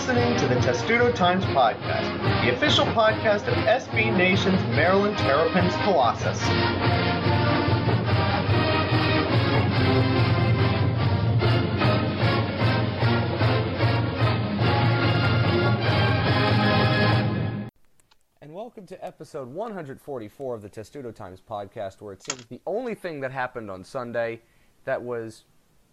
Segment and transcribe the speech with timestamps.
[0.00, 6.42] listening to the Testudo Times Podcast, the official podcast of SB Nation's Maryland Terrapins Colossus.
[18.40, 22.94] And welcome to episode 144 of the Testudo Times podcast, where it seems the only
[22.94, 24.40] thing that happened on Sunday
[24.86, 25.44] that was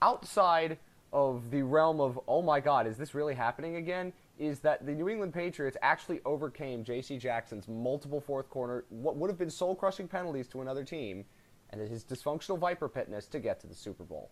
[0.02, 0.78] outside
[1.14, 4.12] of the realm of, oh my God, is this really happening again?
[4.38, 7.18] Is that the New England Patriots actually overcame J.C.
[7.18, 11.26] Jackson's multiple fourth corner, what would have been soul crushing penalties to another team,
[11.72, 14.30] and his dysfunctional Viper pitness to get to the Super Bowl.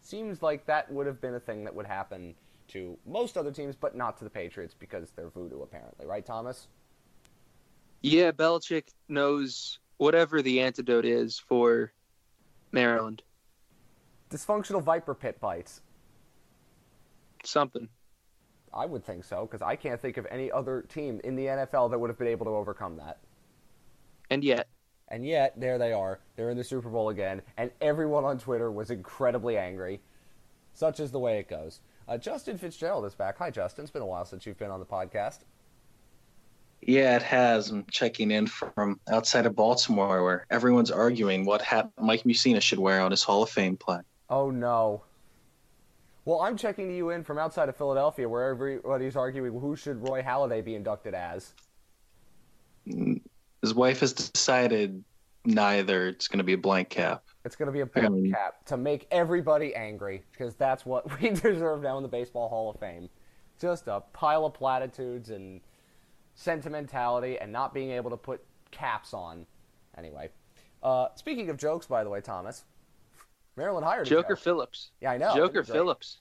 [0.00, 2.34] Seems like that would have been a thing that would happen
[2.68, 6.06] to most other teams, but not to the Patriots because they're voodoo, apparently.
[6.06, 6.68] Right, Thomas?
[8.00, 11.92] Yeah, Belichick knows whatever the antidote is for
[12.72, 13.22] Maryland.
[14.30, 15.82] Dysfunctional Viper pit bites.
[17.44, 17.88] Something.
[18.74, 21.90] I would think so, because I can't think of any other team in the NFL
[21.90, 23.18] that would have been able to overcome that.
[24.30, 24.66] And yet,
[25.08, 26.20] And yet, there they are.
[26.36, 30.00] They're in the Super Bowl again, and everyone on Twitter was incredibly angry.
[30.72, 31.80] Such is the way it goes.
[32.08, 33.36] Uh, Justin Fitzgerald is back.
[33.38, 33.84] Hi, Justin.
[33.84, 35.40] It's been a while since you've been on the podcast.
[36.80, 37.70] Yeah, it has.
[37.70, 42.78] I'm checking in from outside of Baltimore where everyone's arguing what hat Mike Mussina should
[42.80, 44.04] wear on his Hall of Fame plaque.
[44.30, 45.04] Oh, no.
[46.24, 50.22] Well, I'm checking you in from outside of Philadelphia, where everybody's arguing who should Roy
[50.22, 51.52] Halladay be inducted as.
[52.86, 55.02] His wife has decided
[55.44, 56.08] neither.
[56.08, 57.24] It's going to be a blank cap.
[57.44, 61.20] It's going to be a blank Um, cap to make everybody angry, because that's what
[61.20, 63.08] we deserve now in the Baseball Hall of Fame.
[63.60, 65.60] Just a pile of platitudes and
[66.34, 69.44] sentimentality and not being able to put caps on.
[69.98, 70.30] Anyway,
[70.82, 72.64] uh, speaking of jokes, by the way, Thomas,
[73.56, 74.38] Maryland hired Joker joke.
[74.38, 74.90] Phillips.
[75.00, 75.34] Yeah, I know.
[75.34, 76.20] Joker Phillips,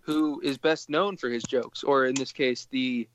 [0.00, 3.08] who is best known for his jokes, or in this case, the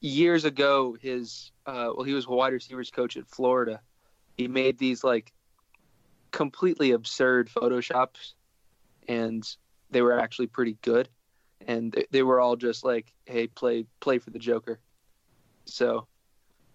[0.00, 3.80] years ago, his uh, well, he was a wide receivers coach at Florida.
[4.36, 5.32] He made these like
[6.30, 8.34] completely absurd photoshops,
[9.08, 9.42] and
[9.90, 11.08] they were actually pretty good.
[11.66, 14.78] And they, they were all just like, "Hey, play play for the Joker."
[15.64, 16.06] So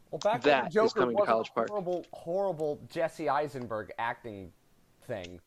[0.09, 1.69] Well, back That when is the Joker coming to was College Park.
[1.69, 4.51] horrible, horrible Jesse Eisenberg acting
[5.03, 5.39] thing.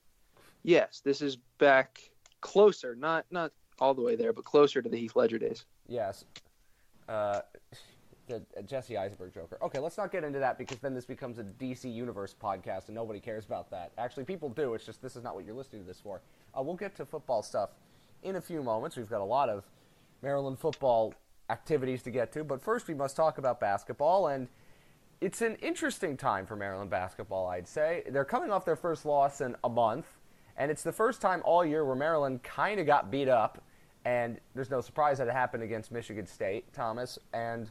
[0.62, 2.00] yes, this is back
[2.40, 5.64] closer, not not all the way there, but closer to the Heath Ledger days.
[5.88, 6.24] Yes.
[7.08, 7.40] Uh,
[8.26, 9.58] the uh, Jesse Eisenberg Joker.
[9.60, 12.94] Okay, let's not get into that because then this becomes a DC Universe podcast and
[12.94, 13.92] nobody cares about that.
[13.98, 14.74] Actually, people do.
[14.74, 16.22] It's just this is not what you're listening to this for.
[16.56, 17.70] Uh, we'll get to football stuff
[18.22, 18.96] in a few moments.
[18.96, 19.64] We've got a lot of
[20.22, 21.14] Maryland football
[21.50, 24.48] activities to get to, but first we must talk about basketball and.
[25.20, 28.02] It's an interesting time for Maryland basketball, I'd say.
[28.10, 30.06] They're coming off their first loss in a month,
[30.56, 33.62] and it's the first time all year where Maryland kind of got beat up,
[34.04, 37.18] and there's no surprise that it happened against Michigan State, Thomas.
[37.32, 37.70] And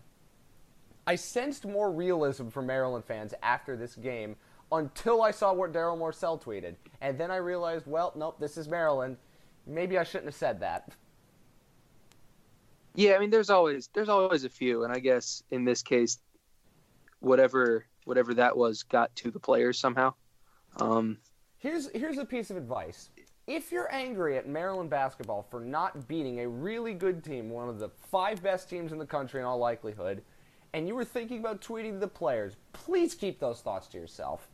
[1.06, 4.36] I sensed more realism from Maryland fans after this game
[4.72, 8.68] until I saw what Darryl Morsell tweeted, and then I realized, well, nope, this is
[8.68, 9.18] Maryland.
[9.68, 10.92] Maybe I shouldn't have said that.
[12.96, 16.20] Yeah, I mean, there's always there's always a few, and I guess in this case,
[17.24, 20.14] whatever whatever that was got to the players somehow.
[20.78, 21.18] Um,
[21.58, 23.10] Here's here's a piece of advice.
[23.48, 27.80] If you're angry at Maryland basketball for not beating a really good team, one of
[27.80, 30.22] the five best teams in the country in all likelihood,
[30.74, 34.48] and you were thinking about tweeting the players, please keep those thoughts to yourself.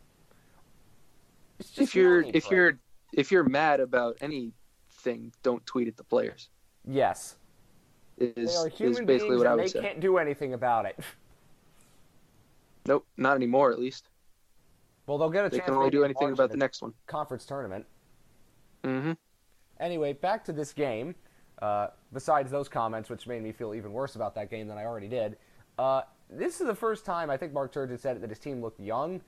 [1.78, 2.52] If you're if it.
[2.52, 2.80] you're
[3.14, 6.50] if you're mad about anything, don't tweet at the players.
[6.88, 7.36] yes,
[8.18, 9.82] Is they are is human basically beings what I and they say.
[9.82, 11.00] can't do anything about it.
[12.90, 13.72] Nope, not anymore.
[13.72, 14.10] At least
[15.06, 15.68] Well, they'll get a they chance.
[15.68, 16.94] can only do anything about the next one.
[17.06, 17.86] conference tournament.
[18.84, 19.12] hmm
[19.80, 21.14] Anyway, back to this game.
[21.62, 24.86] Uh, besides those comments, which made me feel even worse about that game than I
[24.86, 25.38] already did,
[25.78, 28.60] uh, this is the first time I think Mark Turgeon said it, that his team
[28.62, 29.22] looked young.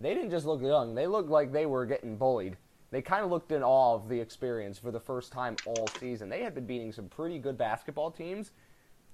[0.00, 2.56] They didn't just look young; they looked like they were getting bullied.
[2.92, 6.28] They kind of looked in awe of the experience for the first time all season.
[6.30, 8.52] They had been beating some pretty good basketball teams,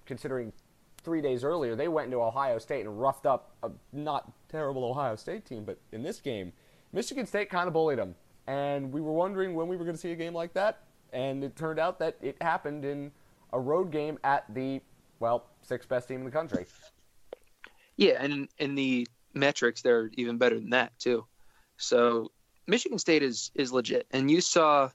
[0.06, 0.53] considering
[1.08, 5.16] three days earlier they went into Ohio State and roughed up a not terrible Ohio
[5.16, 5.64] State team.
[5.64, 6.52] But in this game,
[6.93, 8.14] Michigan State kind of bullied them,
[8.46, 10.81] and we were wondering when we were going to see a game like that.
[11.14, 13.10] And it turned out that it happened in
[13.55, 14.82] a road game at the
[15.19, 16.66] well sixth best team in the country.
[17.96, 21.25] Yeah, and in the metrics, they're even better than that too.
[21.78, 22.32] So
[22.66, 24.90] Michigan State is is legit, and you saw,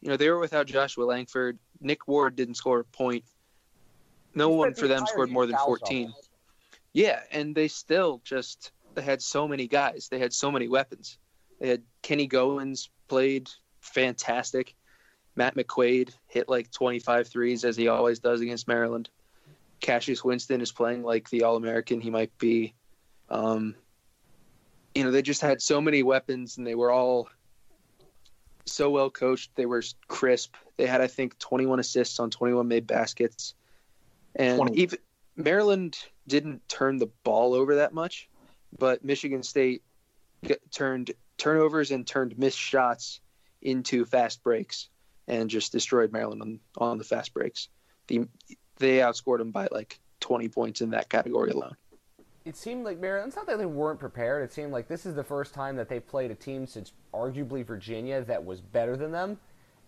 [0.00, 1.60] you know, they were without Joshua Langford.
[1.80, 3.22] Nick Ward didn't score a point.
[4.34, 6.06] No one for them scored more than 14.
[6.06, 6.20] trouble.
[6.92, 10.08] Yeah, and they still just they had so many guys.
[10.10, 11.18] They had so many weapons.
[11.60, 13.50] They had Kenny Goins played
[13.80, 14.74] fantastic.
[15.36, 19.10] Matt McQuaid hit like 25 threes as he always does against Maryland.
[19.80, 22.74] Cassius Winston is playing like the All American he might be.
[23.28, 23.74] Um,
[24.94, 27.28] you know, they just had so many weapons and they were all
[28.64, 29.50] so well coached.
[29.56, 30.54] They were crisp.
[30.76, 33.54] They had, I think, 21 assists on 21 made baskets.
[34.36, 34.80] And 20.
[34.80, 34.98] even
[35.36, 38.28] Maryland didn't turn the ball over that much,
[38.78, 39.82] but Michigan State
[40.70, 43.20] turned turnovers and turned missed shots
[43.62, 44.88] into fast breaks
[45.26, 47.68] and just destroyed Maryland on, on the fast breaks.
[48.08, 48.28] The,
[48.78, 51.76] they outscored them by like 20 points in that category alone.
[52.44, 54.44] It seemed like Maryland, it's not that they weren't prepared.
[54.44, 57.64] It seemed like this is the first time that they played a team since arguably
[57.64, 59.38] Virginia that was better than them.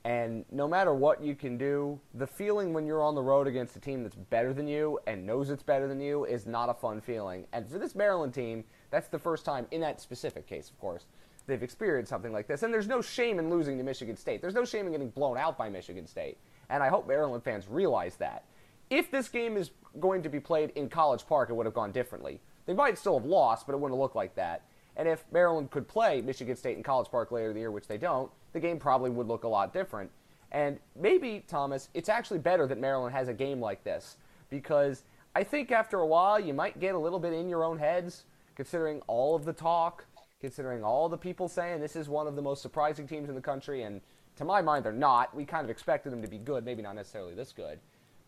[0.06, 3.75] And no matter what you can do, the feeling when you're on the road against
[3.75, 6.75] a team that's better than you and knows it's better than you is not a
[6.75, 7.44] fun feeling.
[7.53, 8.62] And for this Maryland team,
[8.93, 11.06] that's the first time, in that specific case, of course,
[11.49, 12.62] they've experienced something like this.
[12.62, 14.41] And there's no shame in losing to Michigan State.
[14.41, 16.38] There's no shame in getting blown out by Michigan State.
[16.70, 18.44] And I hope Maryland fans realize that.
[18.91, 21.91] If this game is going to be played in College Park, it would have gone
[21.91, 22.41] differently.
[22.67, 24.62] They might still have lost, but it wouldn't have looked like that.
[24.97, 27.88] And if Maryland could play Michigan State in College Park later in the year, which
[27.88, 30.11] they don't, the game probably would look a lot different.
[30.50, 34.17] And maybe, Thomas, it's actually better that Maryland has a game like this
[34.49, 35.03] because
[35.35, 38.25] I think after a while you might get a little bit in your own heads,
[38.55, 40.06] considering all of the talk,
[40.41, 43.43] considering all the people saying this is one of the most surprising teams in the
[43.43, 43.82] country.
[43.82, 44.00] And
[44.37, 45.37] to my mind, they're not.
[45.37, 47.79] We kind of expected them to be good, maybe not necessarily this good.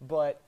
[0.07, 0.43] But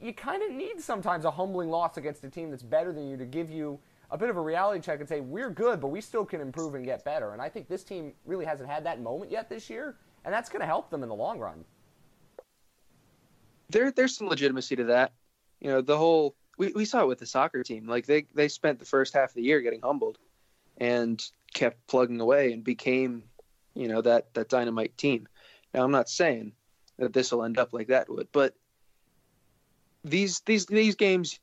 [0.00, 3.18] you kind of need sometimes a humbling loss against a team that's better than you
[3.18, 3.78] to give you
[4.10, 6.74] a bit of a reality check and say we're good, but we still can improve
[6.74, 7.32] and get better.
[7.32, 10.48] And I think this team really hasn't had that moment yet this year, and that's
[10.48, 11.64] going to help them in the long run.
[13.70, 15.12] There, there's some legitimacy to that.
[15.60, 17.86] You know, the whole we, we saw it with the soccer team.
[17.86, 20.18] Like they they spent the first half of the year getting humbled,
[20.78, 21.22] and
[21.54, 23.24] kept plugging away and became,
[23.74, 25.26] you know, that that dynamite team.
[25.74, 26.52] Now I'm not saying
[26.98, 28.54] that this will end up like that would, but
[30.04, 31.40] these these these games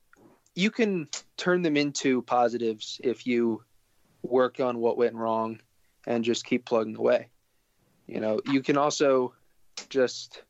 [0.55, 1.07] you can
[1.37, 3.63] turn them into positives if you
[4.21, 5.59] work on what went wrong
[6.05, 7.29] and just keep plugging away.
[8.07, 9.33] You know, you can also
[9.89, 10.43] just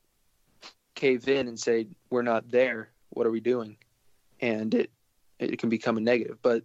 [0.94, 2.90] cave in and say we're not there.
[3.10, 3.76] What are we doing?
[4.40, 4.90] And it
[5.38, 6.38] it can become a negative.
[6.42, 6.64] But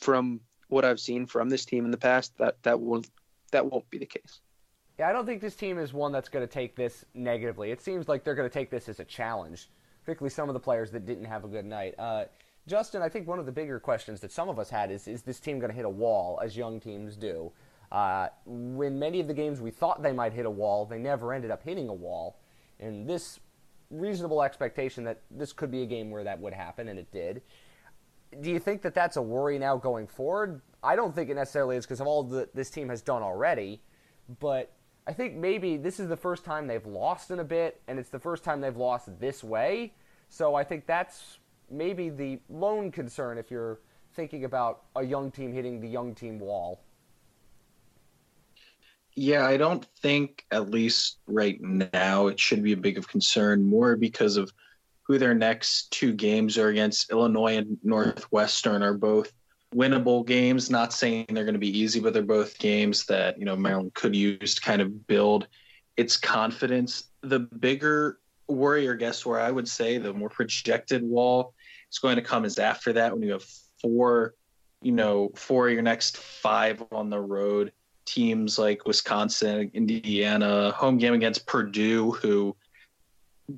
[0.00, 3.08] from what I've seen from this team in the past, that that won't
[3.50, 4.40] that won't be the case.
[4.98, 7.70] Yeah, I don't think this team is one that's going to take this negatively.
[7.70, 9.70] It seems like they're going to take this as a challenge,
[10.04, 11.94] particularly some of the players that didn't have a good night.
[11.98, 12.24] Uh,
[12.68, 15.22] Justin, I think one of the bigger questions that some of us had is is
[15.22, 17.50] this team going to hit a wall, as young teams do?
[17.90, 21.32] Uh, when many of the games we thought they might hit a wall, they never
[21.32, 22.38] ended up hitting a wall.
[22.78, 23.40] And this
[23.90, 27.40] reasonable expectation that this could be a game where that would happen, and it did.
[28.42, 30.60] Do you think that that's a worry now going forward?
[30.82, 33.80] I don't think it necessarily is because of all that this team has done already,
[34.38, 34.74] but
[35.06, 38.10] I think maybe this is the first time they've lost in a bit, and it's
[38.10, 39.94] the first time they've lost this way.
[40.28, 41.37] So I think that's
[41.70, 43.78] maybe the lone concern if you're
[44.14, 46.80] thinking about a young team hitting the young team wall.
[49.14, 53.64] Yeah, I don't think, at least right now, it should be a big of concern,
[53.64, 54.52] more because of
[55.02, 57.10] who their next two games are against.
[57.10, 59.32] Illinois and Northwestern are both
[59.74, 60.70] winnable games.
[60.70, 63.94] Not saying they're going to be easy, but they're both games that, you know, Maryland
[63.94, 65.48] could use to kind of build
[65.96, 67.04] its confidence.
[67.22, 71.54] The bigger worry, or guess where I would say the more projected wall
[71.90, 73.44] is going to come is after that when you have
[73.80, 74.34] four,
[74.82, 77.72] you know, four of your next five on the road
[78.04, 82.56] teams like Wisconsin, Indiana, home game against Purdue, who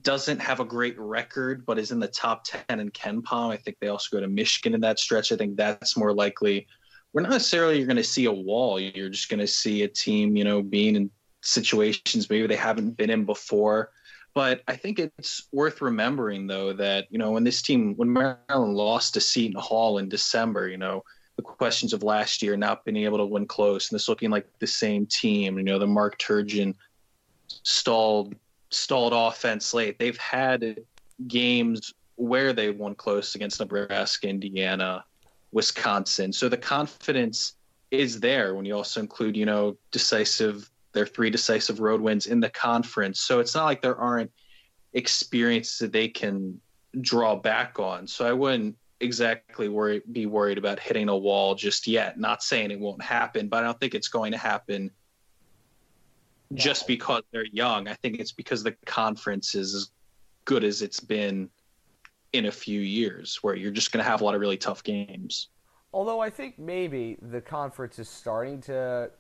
[0.03, 3.53] doesn't have a great record but is in the top 10 in KenPom.
[3.53, 5.33] I think they also go to Michigan in that stretch.
[5.33, 6.67] I think that's more likely.
[7.13, 8.79] We're not necessarily you're going to see a wall.
[8.79, 11.11] You're just going to see a team, you know, being in
[11.43, 13.91] situations maybe they haven't been in before.
[14.35, 18.75] But I think it's worth remembering, though, that, you know, when this team, when Maryland
[18.75, 21.03] lost to Seton Hall in December, you know,
[21.37, 24.47] the questions of last year not being able to win close and this looking like
[24.59, 26.75] the same team, you know, the Mark Turgeon
[27.49, 28.35] stalled
[28.71, 29.99] stalled offense late.
[29.99, 30.81] They've had
[31.27, 35.05] games where they won close against Nebraska, Indiana,
[35.51, 36.33] Wisconsin.
[36.33, 37.55] So the confidence
[37.91, 42.41] is there when you also include, you know, decisive their three decisive road wins in
[42.41, 43.21] the conference.
[43.21, 44.31] So it's not like there aren't
[44.93, 46.61] experiences that they can
[47.01, 48.07] draw back on.
[48.07, 52.19] So I wouldn't exactly worry be worried about hitting a wall just yet.
[52.19, 54.91] Not saying it won't happen, but I don't think it's going to happen
[56.55, 57.87] just because they're young.
[57.87, 59.91] I think it's because the conference is as
[60.45, 61.49] good as it's been
[62.33, 64.83] in a few years, where you're just going to have a lot of really tough
[64.83, 65.49] games.
[65.93, 69.11] Although I think maybe the conference is starting to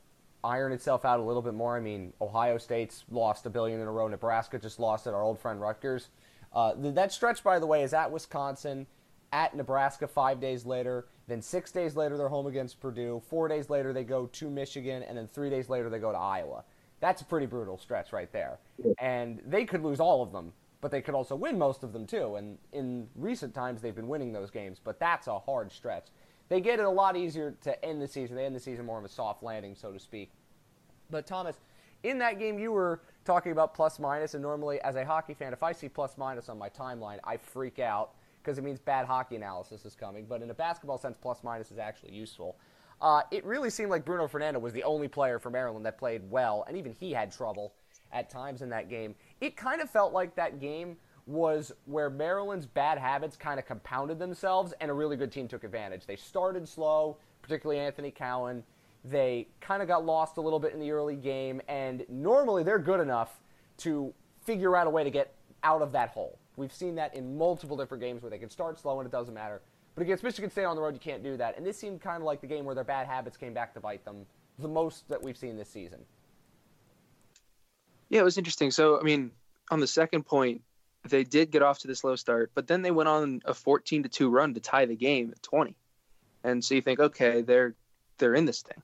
[0.42, 1.76] iron itself out a little bit more.
[1.76, 4.08] I mean, Ohio State's lost a billion in a row.
[4.08, 6.08] Nebraska just lost at our old friend Rutgers.
[6.52, 8.86] Uh, that stretch, by the way, is at Wisconsin,
[9.32, 11.06] at Nebraska five days later.
[11.28, 13.22] Then six days later, they're home against Purdue.
[13.28, 15.02] Four days later, they go to Michigan.
[15.04, 16.64] And then three days later, they go to Iowa.
[16.98, 18.58] That's a pretty brutal stretch right there.
[18.98, 22.06] And they could lose all of them, but they could also win most of them
[22.06, 22.34] too.
[22.36, 26.08] And in recent times, they've been winning those games, but that's a hard stretch.
[26.50, 28.36] They get it a lot easier to end the season.
[28.36, 30.32] They end the season more of a soft landing, so to speak.
[31.08, 31.56] But Thomas,
[32.02, 35.52] in that game, you were talking about plus minus, and normally, as a hockey fan,
[35.52, 39.06] if I see plus minus on my timeline, I freak out because it means bad
[39.06, 40.26] hockey analysis is coming.
[40.28, 42.56] But in a basketball sense, plus minus is actually useful.
[43.00, 46.28] Uh, it really seemed like Bruno Fernando was the only player for Maryland that played
[46.30, 47.74] well, and even he had trouble
[48.12, 49.14] at times in that game.
[49.40, 50.96] It kind of felt like that game
[51.26, 55.64] was where Maryland's bad habits kind of compounded themselves, and a really good team took
[55.64, 56.06] advantage.
[56.06, 58.62] They started slow, particularly Anthony Cowan.
[59.04, 62.78] They kind of got lost a little bit in the early game, and normally they're
[62.78, 63.40] good enough
[63.78, 64.12] to
[64.42, 66.38] figure out a way to get out of that hole.
[66.56, 69.32] We've seen that in multiple different games where they can start slow and it doesn't
[69.32, 69.62] matter.
[69.94, 71.56] But against Michigan State on the road, you can't do that.
[71.56, 73.80] And this seemed kind of like the game where their bad habits came back to
[73.80, 74.26] bite them
[74.58, 76.00] the most that we've seen this season.
[78.08, 78.70] Yeah, it was interesting.
[78.70, 79.30] So, I mean,
[79.70, 80.62] on the second point,
[81.08, 84.02] they did get off to the slow start, but then they went on a 14
[84.02, 85.74] to 2 run to tie the game at 20.
[86.44, 87.74] And so you think, okay, they're
[88.18, 88.82] they're in this thing.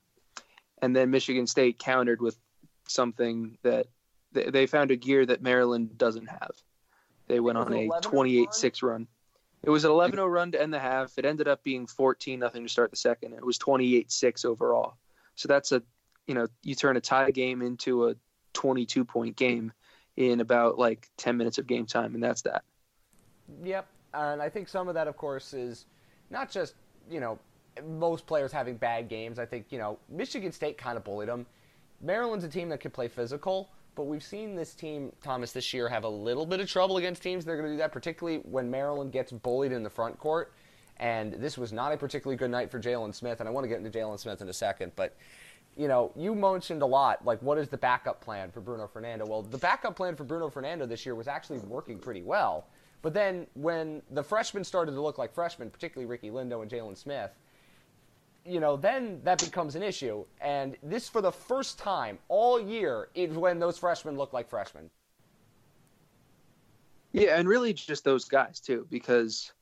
[0.82, 2.38] And then Michigan State countered with
[2.86, 3.86] something that
[4.32, 6.52] they, they found a gear that Maryland doesn't have.
[7.28, 9.06] They went on a 28-6 run.
[9.62, 11.18] It was an 11-0 run to end the half.
[11.18, 13.32] It ended up being 14 nothing to start the second.
[13.32, 14.94] It was 28-6 overall.
[15.34, 15.82] So that's a,
[16.26, 18.14] you know, you turn a tie game into a
[18.52, 19.72] 22 point game
[20.16, 22.64] in about like 10 minutes of game time, and that's that.
[23.62, 25.86] Yep, and I think some of that, of course, is
[26.30, 26.74] not just
[27.10, 27.38] you know
[27.86, 29.38] most players having bad games.
[29.38, 31.46] I think you know Michigan State kind of bullied them.
[32.00, 35.88] Maryland's a team that can play physical, but we've seen this team, Thomas, this year
[35.88, 38.70] have a little bit of trouble against teams They're going to do that, particularly when
[38.70, 40.52] Maryland gets bullied in the front court.
[40.98, 43.68] And this was not a particularly good night for Jalen Smith, and I want to
[43.68, 45.14] get into Jalen Smith in a second, but
[45.76, 49.26] you know, you mentioned a lot, like what is the backup plan for Bruno Fernando?
[49.26, 52.66] Well, the backup plan for Bruno Fernando this year was actually working pretty well.
[53.02, 56.96] But then when the freshmen started to look like freshmen, particularly Ricky Lindo and Jalen
[56.96, 57.30] Smith,
[58.44, 60.24] you know, then that becomes an issue.
[60.40, 64.88] And this, for the first time all year, is when those freshmen look like freshmen.
[67.12, 69.52] Yeah, and really just those guys too, because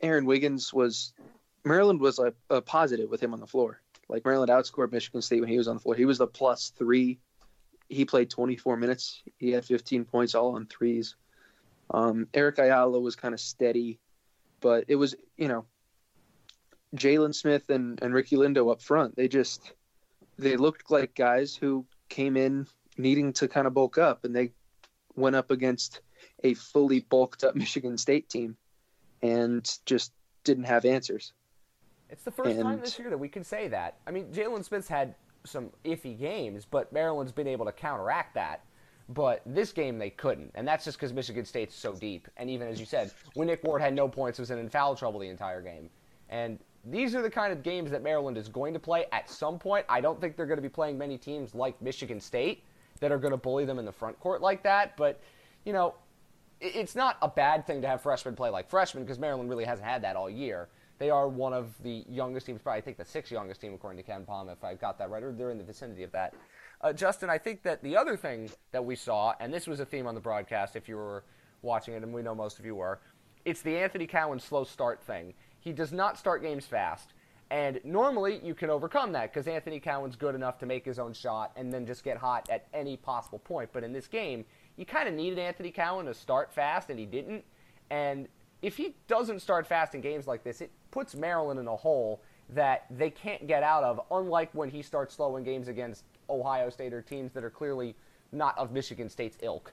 [0.00, 1.12] Aaron Wiggins was
[1.64, 3.80] Maryland was a, a positive with him on the floor.
[4.08, 5.94] Like Maryland outscored Michigan State when he was on the floor.
[5.94, 7.18] He was the plus three.
[7.88, 9.22] He played 24 minutes.
[9.38, 11.16] He had 15 points all on threes.
[11.90, 13.98] Um, Eric Ayala was kind of steady,
[14.60, 15.66] but it was you know
[16.96, 19.16] Jalen Smith and, and Ricky Lindo up front.
[19.16, 19.72] They just
[20.38, 24.52] they looked like guys who came in needing to kind of bulk up, and they
[25.14, 26.00] went up against
[26.42, 28.56] a fully bulked up Michigan State team
[29.22, 30.12] and just
[30.44, 31.32] didn't have answers.
[32.10, 33.96] It's the first and, time this year that we can say that.
[34.06, 38.62] I mean, Jalen Smith's had some iffy games, but Maryland's been able to counteract that.
[39.10, 42.26] But this game they couldn't, and that's just because Michigan State's so deep.
[42.38, 45.20] And even as you said, when Nick Ward had no points, was in foul trouble
[45.20, 45.90] the entire game.
[46.30, 49.58] And these are the kind of games that Maryland is going to play at some
[49.58, 49.84] point.
[49.90, 52.62] I don't think they're going to be playing many teams like Michigan State
[53.00, 54.96] that are going to bully them in the front court like that.
[54.96, 55.20] But
[55.66, 55.94] you know,
[56.60, 59.86] it's not a bad thing to have freshmen play like freshmen because Maryland really hasn't
[59.86, 60.68] had that all year.
[60.98, 64.02] They are one of the youngest teams, probably I think the sixth youngest team according
[64.02, 66.34] to KenPom, if I've got that right, or they're in the vicinity of that.
[66.80, 69.86] Uh, Justin, I think that the other thing that we saw, and this was a
[69.86, 71.24] theme on the broadcast if you were
[71.62, 73.00] watching it, and we know most of you were,
[73.44, 75.34] it's the Anthony Cowan slow start thing.
[75.60, 77.14] He does not start games fast.
[77.50, 81.12] And normally you can overcome that because Anthony Cowan's good enough to make his own
[81.12, 83.70] shot and then just get hot at any possible point.
[83.72, 84.44] But in this game,
[84.76, 87.44] you kind of needed Anthony Cowan to start fast, and he didn't.
[87.90, 88.28] And
[88.64, 92.22] if he doesn't start fast in games like this, it puts Maryland in a hole
[92.48, 96.70] that they can't get out of, unlike when he starts slow in games against Ohio
[96.70, 97.94] State or teams that are clearly
[98.32, 99.72] not of Michigan State's ilk.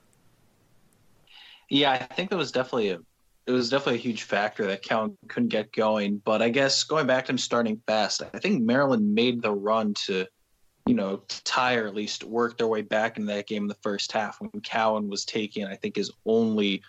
[1.70, 2.98] Yeah, I think that was definitely a
[3.46, 6.18] it was definitely a huge factor that Cowan couldn't get going.
[6.18, 9.94] But I guess going back to him starting fast, I think Maryland made the run
[10.06, 10.26] to,
[10.86, 13.74] you know, tie or at least work their way back into that game in the
[13.82, 16.82] first half when Cowan was taking, I think, his only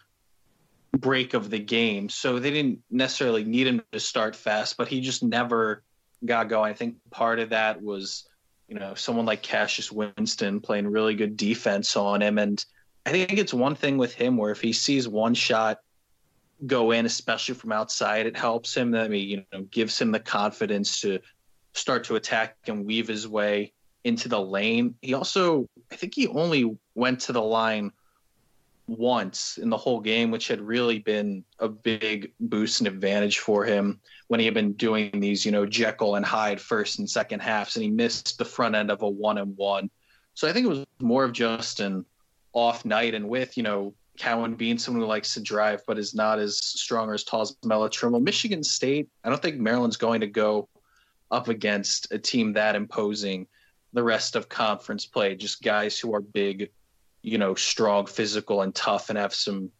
[0.97, 2.09] break of the game.
[2.09, 5.83] So they didn't necessarily need him to start fast, but he just never
[6.23, 6.71] got going.
[6.71, 8.27] I think part of that was,
[8.67, 12.37] you know, someone like Cassius Winston playing really good defense on him.
[12.37, 12.63] And
[13.05, 15.79] I think it's one thing with him where if he sees one shot
[16.65, 18.95] go in, especially from outside, it helps him.
[18.95, 21.19] I mean, you know, gives him the confidence to
[21.73, 23.73] start to attack and weave his way
[24.03, 24.95] into the lane.
[25.01, 27.91] He also, I think he only went to the line
[28.87, 33.63] once in the whole game, which had really been a big boost and advantage for
[33.63, 37.41] him when he had been doing these, you know, Jekyll and Hyde first and second
[37.41, 39.89] halves, and he missed the front end of a one and one.
[40.33, 42.05] So I think it was more of just an
[42.53, 46.13] off night, and with you know Cowan being someone who likes to drive but is
[46.13, 48.19] not as strong or as tall as Melo Trimble.
[48.19, 50.67] Michigan State, I don't think Maryland's going to go
[51.31, 53.47] up against a team that imposing
[53.93, 55.35] the rest of conference play.
[55.35, 56.69] Just guys who are big,
[57.23, 59.71] you know, strong, physical, and tough, and have some,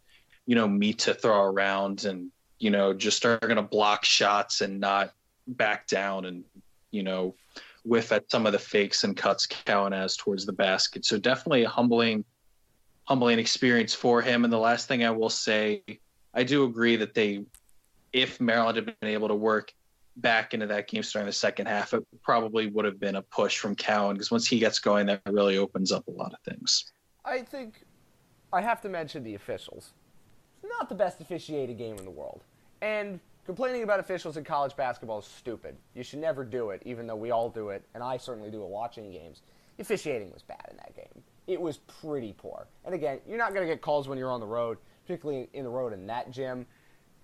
[0.47, 4.62] you know, meat to throw around, and you know, just are going to block shots
[4.62, 5.13] and not
[5.45, 6.43] back down, and
[6.89, 7.35] you know,
[7.83, 11.05] whiff at some of the fakes and cuts Cowan has towards the basket.
[11.05, 12.23] So definitely a humbling,
[13.05, 14.43] humbling experience for him.
[14.43, 15.83] And the last thing I will say,
[16.33, 17.43] I do agree that they,
[18.13, 19.73] if Maryland had been able to work
[20.15, 23.57] back into that game starting the second half, it probably would have been a push
[23.57, 26.91] from Cowan because once he gets going, that really opens up a lot of things.
[27.25, 27.84] I think
[28.51, 29.94] I have to mention the officials.
[30.62, 32.44] It's not the best officiated game in the world.
[32.82, 35.75] And complaining about officials in college basketball is stupid.
[35.96, 38.62] You should never do it, even though we all do it, and I certainly do
[38.62, 39.42] it watching games.
[39.80, 41.24] Officiating was bad in that game.
[41.48, 42.68] It was pretty poor.
[42.86, 45.63] And again, you're not going to get calls when you're on the road, particularly in
[45.63, 46.65] the road in that gym,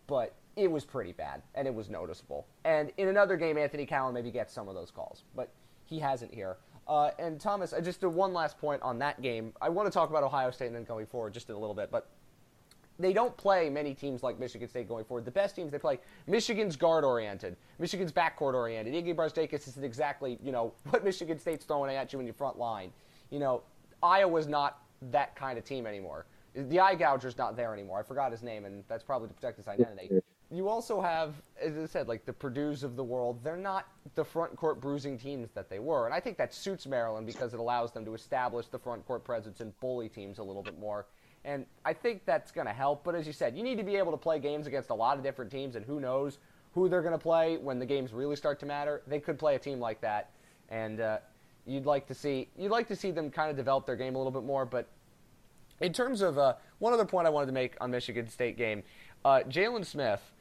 [0.07, 2.47] but it was pretty bad, and it was noticeable.
[2.63, 5.51] And in another game, Anthony Cowan maybe gets some of those calls, but
[5.85, 6.57] he hasn't here.
[6.89, 9.53] Uh, and Thomas, I just did one last point on that game.
[9.61, 11.75] I want to talk about Ohio State and then going forward just in a little
[11.75, 12.09] bit, but
[12.97, 15.23] they don't play many teams like Michigan State going forward.
[15.23, 18.95] The best teams they play, Michigan's guard oriented, Michigan's backcourt oriented.
[18.95, 22.57] Iggy Brazdeikis is exactly you know what Michigan State's throwing at you in your front
[22.57, 22.91] line.
[23.29, 23.61] You know,
[24.01, 24.81] Iowa's not
[25.11, 26.25] that kind of team anymore.
[26.55, 27.99] The eye gouger's not there anymore.
[27.99, 30.09] I forgot his name, and that's probably to protect his identity
[30.51, 33.39] you also have, as I said, like the Purdue's of the world.
[33.43, 36.87] They're not the front court bruising teams that they were, and I think that suits
[36.87, 40.43] Maryland because it allows them to establish the front court presence and bully teams a
[40.43, 41.05] little bit more.
[41.45, 43.03] And I think that's going to help.
[43.03, 45.17] But as you said, you need to be able to play games against a lot
[45.17, 46.39] of different teams, and who knows
[46.73, 49.03] who they're going to play when the games really start to matter.
[49.07, 50.31] They could play a team like that,
[50.69, 51.17] and uh,
[51.67, 54.17] you'd like to see you'd like to see them kind of develop their game a
[54.17, 54.65] little bit more.
[54.65, 54.87] But
[55.79, 58.81] in terms of uh, one other point I wanted to make on Michigan State game,
[59.23, 60.31] uh, Jalen Smith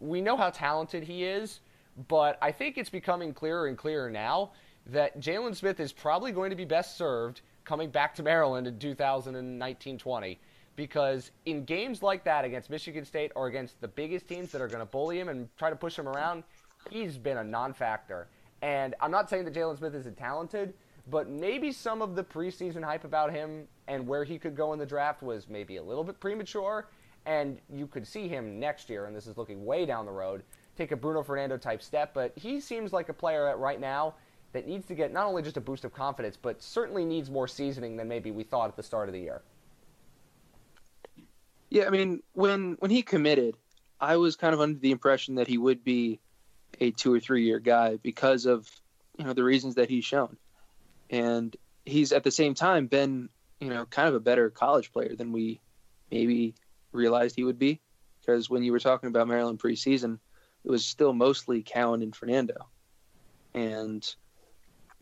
[0.00, 1.60] we know how talented he is,
[2.08, 4.52] but I think it's becoming clearer and clearer now
[4.86, 8.78] that Jalen Smith is probably going to be best served coming back to Maryland in
[8.78, 10.38] 2019-20
[10.76, 14.68] because in games like that against Michigan State or against the biggest teams that are
[14.68, 16.44] going to bully him and try to push him around,
[16.90, 18.28] he's been a non-factor.
[18.62, 20.74] And I'm not saying that Jalen Smith isn't talented,
[21.08, 24.78] but maybe some of the preseason hype about him and where he could go in
[24.78, 26.88] the draft was maybe a little bit premature
[27.26, 30.42] and you could see him next year, and this is looking way down the road,
[30.76, 32.14] take a Bruno Fernando type step.
[32.14, 34.14] But he seems like a player at right now
[34.52, 37.48] that needs to get not only just a boost of confidence, but certainly needs more
[37.48, 39.42] seasoning than maybe we thought at the start of the year.
[41.68, 43.56] Yeah, I mean, when when he committed,
[44.00, 46.20] I was kind of under the impression that he would be
[46.80, 48.70] a two or three year guy because of
[49.18, 50.36] you know the reasons that he's shown,
[51.10, 53.28] and he's at the same time been
[53.60, 55.60] you know kind of a better college player than we
[56.12, 56.54] maybe
[56.96, 57.80] realized he would be.
[58.20, 60.18] Because when you were talking about Maryland preseason,
[60.64, 62.66] it was still mostly Cowan and Fernando,
[63.54, 64.04] and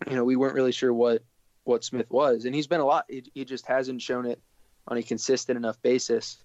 [0.08, 1.22] you know we weren't really sure what
[1.64, 3.06] what Smith was, and he's been a lot.
[3.08, 4.40] He, he just hasn't shown it
[4.86, 6.36] on a consistent enough basis,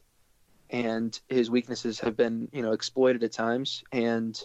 [0.69, 4.41] and his weaknesses have been you know exploited at times, and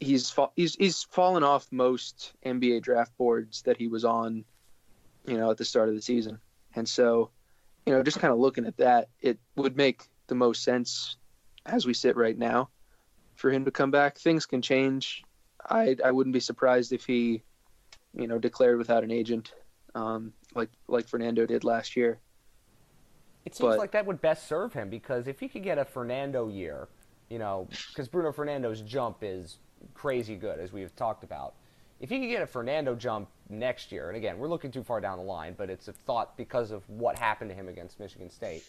[0.00, 4.44] he's fa- he's he's fallen off most NBA draft boards that he was on,
[5.26, 6.40] you know, at the start of the season,
[6.74, 7.30] and so
[7.88, 11.16] you know, just kind of looking at that, it would make the most sense
[11.64, 12.68] as we sit right now
[13.34, 14.18] for him to come back.
[14.18, 15.24] Things can change.
[15.70, 17.42] I I wouldn't be surprised if he,
[18.12, 19.54] you know, declared without an agent,
[19.94, 22.18] um, like like Fernando did last year.
[23.46, 25.84] It seems but, like that would best serve him because if he could get a
[25.86, 26.88] Fernando year,
[27.30, 29.60] you know, because Bruno Fernando's jump is
[29.94, 31.54] crazy good as we've talked about.
[32.00, 35.00] If he could get a Fernando jump next year, and again, we're looking too far
[35.00, 38.30] down the line, but it's a thought because of what happened to him against Michigan
[38.30, 38.64] State,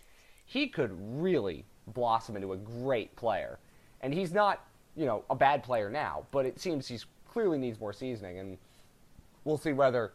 [0.46, 3.60] he could really blossom into a great player.
[4.02, 4.66] And he's not,
[4.96, 6.98] you know, a bad player now, but it seems he
[7.32, 8.58] clearly needs more seasoning, and
[9.44, 10.14] we'll see whether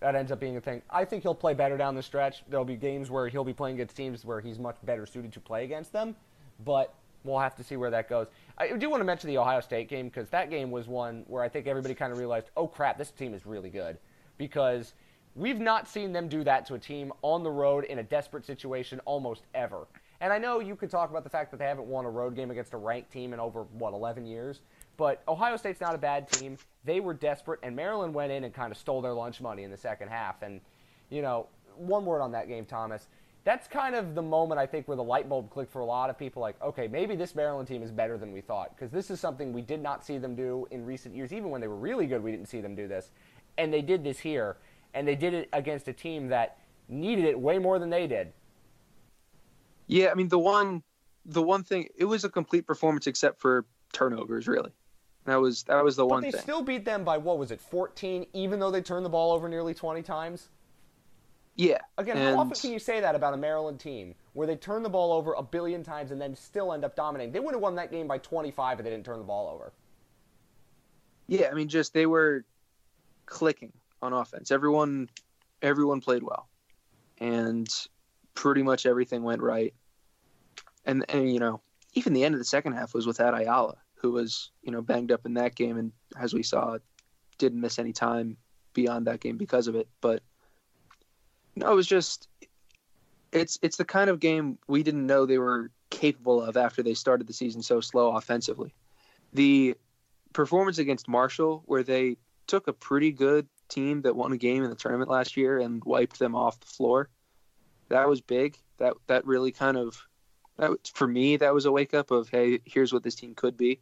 [0.00, 0.82] that ends up being a thing.
[0.90, 2.42] I think he'll play better down the stretch.
[2.48, 5.40] There'll be games where he'll be playing against teams where he's much better suited to
[5.40, 6.16] play against them,
[6.64, 6.94] but
[7.26, 8.28] we'll have to see where that goes.
[8.58, 11.42] I do want to mention the Ohio State game because that game was one where
[11.42, 13.98] I think everybody kind of realized, oh crap, this team is really good
[14.38, 14.94] because
[15.34, 18.44] we've not seen them do that to a team on the road in a desperate
[18.46, 19.86] situation almost ever.
[20.20, 22.34] And I know you could talk about the fact that they haven't won a road
[22.34, 24.60] game against a ranked team in over what 11 years,
[24.96, 26.56] But Ohio State's not a bad team.
[26.84, 29.70] They were desperate, and Maryland went in and kind of stole their lunch money in
[29.70, 30.42] the second half.
[30.42, 30.60] And,
[31.10, 33.08] you know, one word on that game, Thomas.
[33.46, 36.10] That's kind of the moment I think where the light bulb clicked for a lot
[36.10, 36.42] of people.
[36.42, 39.52] Like, okay, maybe this Maryland team is better than we thought because this is something
[39.52, 41.32] we did not see them do in recent years.
[41.32, 43.12] Even when they were really good, we didn't see them do this,
[43.56, 44.56] and they did this here,
[44.94, 48.32] and they did it against a team that needed it way more than they did.
[49.86, 50.82] Yeah, I mean the one
[51.24, 54.72] the one thing it was a complete performance except for turnovers, really.
[55.24, 56.40] That was that was the but one they thing.
[56.40, 59.48] still beat them by what was it, 14, even though they turned the ball over
[59.48, 60.48] nearly 20 times.
[61.56, 61.78] Yeah.
[61.96, 64.82] Again, and how often can you say that about a Maryland team where they turn
[64.82, 67.32] the ball over a billion times and then still end up dominating?
[67.32, 69.72] They would have won that game by 25 if they didn't turn the ball over.
[71.26, 72.44] Yeah, I mean just they were
[73.24, 74.50] clicking on offense.
[74.50, 75.08] Everyone
[75.62, 76.48] everyone played well.
[77.18, 77.68] And
[78.34, 79.74] pretty much everything went right.
[80.84, 81.60] And and you know,
[81.94, 85.10] even the end of the second half was without Ayala, who was, you know, banged
[85.10, 86.76] up in that game and as we saw
[87.38, 88.36] didn't miss any time
[88.74, 89.88] beyond that game because of it.
[90.02, 90.22] But
[91.56, 92.28] no, it was just
[93.32, 96.94] it's it's the kind of game we didn't know they were capable of after they
[96.94, 98.74] started the season so slow offensively.
[99.32, 99.74] The
[100.32, 104.70] performance against Marshall, where they took a pretty good team that won a game in
[104.70, 107.08] the tournament last year and wiped them off the floor,
[107.88, 108.58] that was big.
[108.78, 110.06] That that really kind of
[110.58, 113.56] that for me that was a wake up of hey, here's what this team could
[113.56, 113.80] be.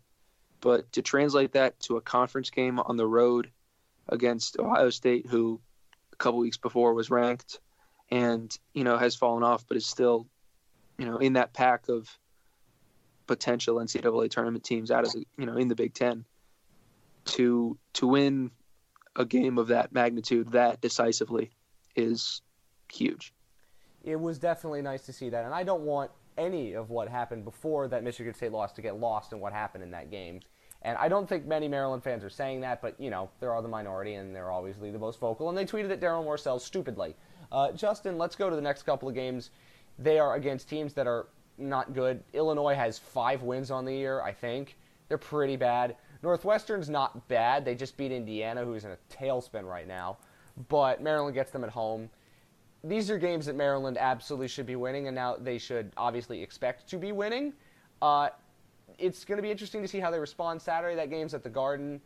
[0.61, 3.51] But to translate that to a conference game on the road
[4.09, 5.61] against Ohio State, who
[6.25, 7.61] couple weeks before was ranked
[8.11, 10.27] and you know has fallen off, but is still
[10.99, 12.19] you know in that pack of
[13.27, 16.25] potential NCAA tournament teams out of the you know in the Big Ten
[17.27, 18.51] to to win
[19.17, 21.51] a game of that magnitude that decisively
[21.95, 22.43] is
[22.91, 23.33] huge.
[24.03, 27.45] It was definitely nice to see that, and I don't want any of what happened
[27.45, 30.41] before that Michigan State lost to get lost in what happened in that game.
[30.85, 33.63] And I don't think many Maryland fans are saying that, but you know there are
[33.63, 35.49] the minority, and they're obviously the most vocal.
[35.49, 37.17] And they tweeted at Darryl Morsell stupidly.
[37.51, 39.51] Uh, Justin, let's go to the next couple of games.
[39.99, 42.23] They are against teams that are not good.
[42.33, 44.77] Illinois has five wins on the year, I think.
[45.09, 45.97] They're pretty bad.
[46.23, 47.65] Northwestern's not bad.
[47.65, 50.19] They just beat Indiana, who's in a tailspin right now.
[50.69, 52.11] But Maryland gets them at home.
[52.83, 56.89] These are games that Maryland absolutely should be winning, and now they should obviously expect
[56.89, 57.55] to be winning.
[58.03, 58.29] Uh,
[58.99, 60.97] it's going to be interesting to see how they respond Saturday.
[60.97, 62.01] That game's at the Garden.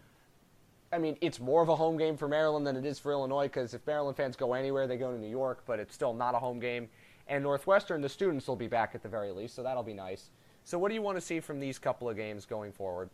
[0.93, 3.45] I mean, it's more of a home game for Maryland than it is for Illinois
[3.45, 6.35] because if Maryland fans go anywhere, they go to New York, but it's still not
[6.35, 6.89] a home game.
[7.27, 10.31] And Northwestern, the students will be back at the very least, so that'll be nice.
[10.65, 13.11] So, what do you want to see from these couple of games going forward?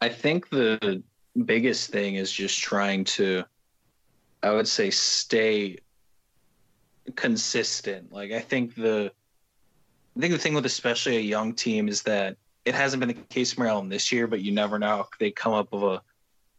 [0.00, 1.02] I think the
[1.44, 3.44] biggest thing is just trying to,
[4.42, 5.78] I would say, stay
[7.14, 8.12] consistent.
[8.12, 9.12] Like I think the,
[10.16, 13.14] I think the thing with especially a young team is that it hasn't been the
[13.14, 15.06] case for Maryland this year, but you never know.
[15.20, 16.02] They come up with a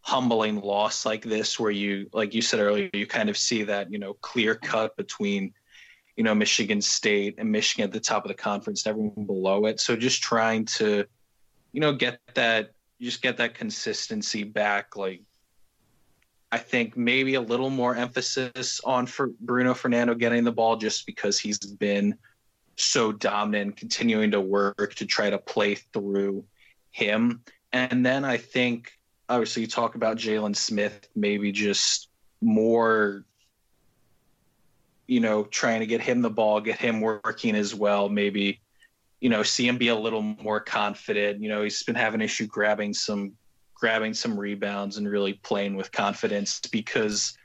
[0.01, 3.91] humbling loss like this, where you, like you said earlier, you kind of see that
[3.91, 5.53] you know clear cut between,
[6.15, 9.65] you know, Michigan State and Michigan at the top of the conference, and everyone below
[9.65, 9.79] it.
[9.79, 11.05] So just trying to,
[11.71, 14.95] you know, get that just get that consistency back.
[14.95, 15.23] Like,
[16.51, 21.07] I think maybe a little more emphasis on for Bruno Fernando getting the ball just
[21.07, 22.17] because he's been
[22.77, 26.45] so dominant, continuing to work to try to play through
[26.91, 27.41] him.
[27.73, 28.91] And then I think,
[29.27, 32.09] obviously, you talk about Jalen Smith, maybe just
[32.41, 33.25] more,
[35.07, 38.61] you know, trying to get him the ball, get him working as well, maybe
[39.19, 41.41] you know, see him be a little more confident.
[41.41, 43.33] You know, he's been having issue grabbing some
[43.73, 47.37] grabbing some rebounds and really playing with confidence because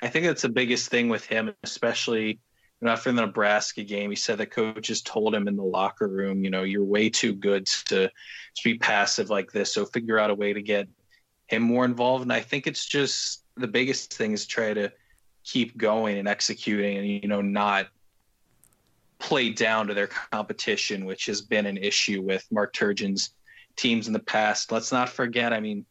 [0.00, 2.38] I think that's the biggest thing with him, especially
[2.82, 4.10] know, after the Nebraska game.
[4.10, 7.32] He said the coaches told him in the locker room, you know, you're way too
[7.32, 9.72] good to, to be passive like this.
[9.72, 10.88] So figure out a way to get
[11.46, 12.22] him more involved.
[12.22, 14.92] And I think it's just the biggest thing is try to
[15.44, 17.86] keep going and executing and you know not
[19.18, 23.30] play down to their competition, which has been an issue with Mark Turgeon's
[23.76, 24.72] teams in the past.
[24.72, 25.86] Let's not forget, I mean,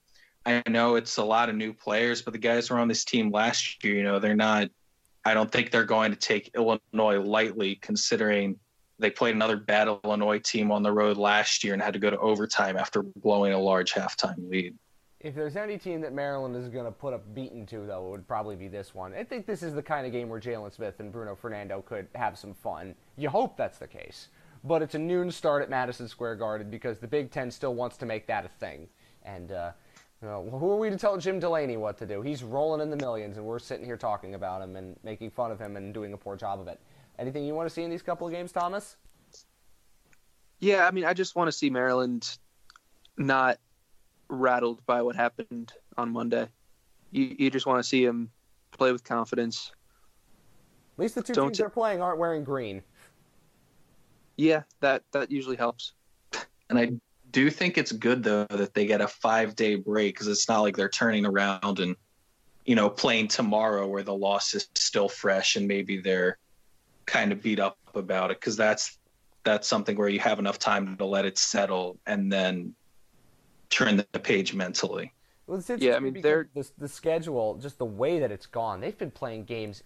[0.45, 3.03] I know it's a lot of new players, but the guys who were on this
[3.03, 4.69] team last year, you know, they're not,
[5.25, 8.59] I don't think they're going to take Illinois lightly, considering
[8.99, 12.09] they played another bad Illinois team on the road last year and had to go
[12.09, 14.75] to overtime after blowing a large halftime lead.
[15.19, 18.11] If there's any team that Maryland is going to put up beaten to, though, it
[18.11, 19.13] would probably be this one.
[19.15, 22.07] I think this is the kind of game where Jalen Smith and Bruno Fernando could
[22.13, 22.93] have some fun.
[23.17, 24.27] You hope that's the case.
[24.63, 27.97] But it's a noon start at Madison Square Garden because the Big Ten still wants
[27.97, 28.87] to make that a thing.
[29.23, 29.71] And uh,
[30.25, 32.23] you know, who are we to tell Jim Delaney what to do?
[32.23, 35.51] He's rolling in the millions, and we're sitting here talking about him and making fun
[35.51, 36.79] of him and doing a poor job of it.
[37.19, 38.97] Anything you want to see in these couple of games, Thomas?
[40.59, 42.39] Yeah, I mean, I just want to see Maryland
[43.17, 43.59] not
[44.27, 46.47] rattled by what happened on Monday.
[47.11, 48.31] You you just want to see him
[48.71, 49.73] play with confidence.
[50.97, 52.81] At least the 2 Don't teams they're playing aren't wearing green.
[54.37, 55.93] Yeah, that that usually helps.
[56.67, 56.93] And I
[57.35, 60.61] do think it's good though that they get a five day break because it's not
[60.61, 61.93] like they're turning around and
[62.65, 66.37] you know playing tomorrow where the loss is still fresh and maybe they're
[67.05, 68.99] kind of beat up about it because that's
[69.43, 72.73] that's something where you have enough time to let it settle and then
[73.69, 75.11] turn the page mentally.
[75.45, 78.79] Well, it's Yeah, I mean, they're- the the schedule, just the way that it's gone.
[78.79, 79.83] They've been playing games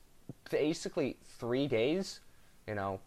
[0.51, 2.21] basically three days.
[2.67, 2.99] You know,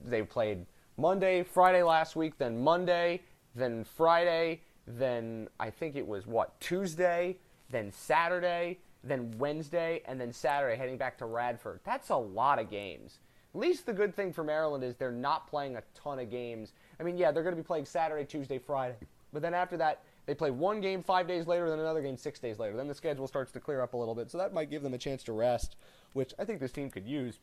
[0.00, 0.64] they played
[0.96, 3.20] Monday, Friday last week, then Monday,
[3.54, 7.38] then Friday, then I think it was what Tuesday,
[7.70, 11.80] then Saturday, then Wednesday, and then Saturday, heading back to Radford.
[11.84, 13.18] That's a lot of games.
[13.54, 16.72] At least the good thing for Maryland is they're not playing a ton of games.
[16.98, 18.96] I mean, yeah, they're going to be playing Saturday, Tuesday, Friday,
[19.32, 22.38] but then after that, they play one game five days later, then another game six
[22.38, 22.76] days later.
[22.76, 24.94] Then the schedule starts to clear up a little bit, so that might give them
[24.94, 25.76] a chance to rest,
[26.14, 27.38] which I think this team could use,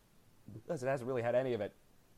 [0.67, 1.73] as it hasn't really had any of it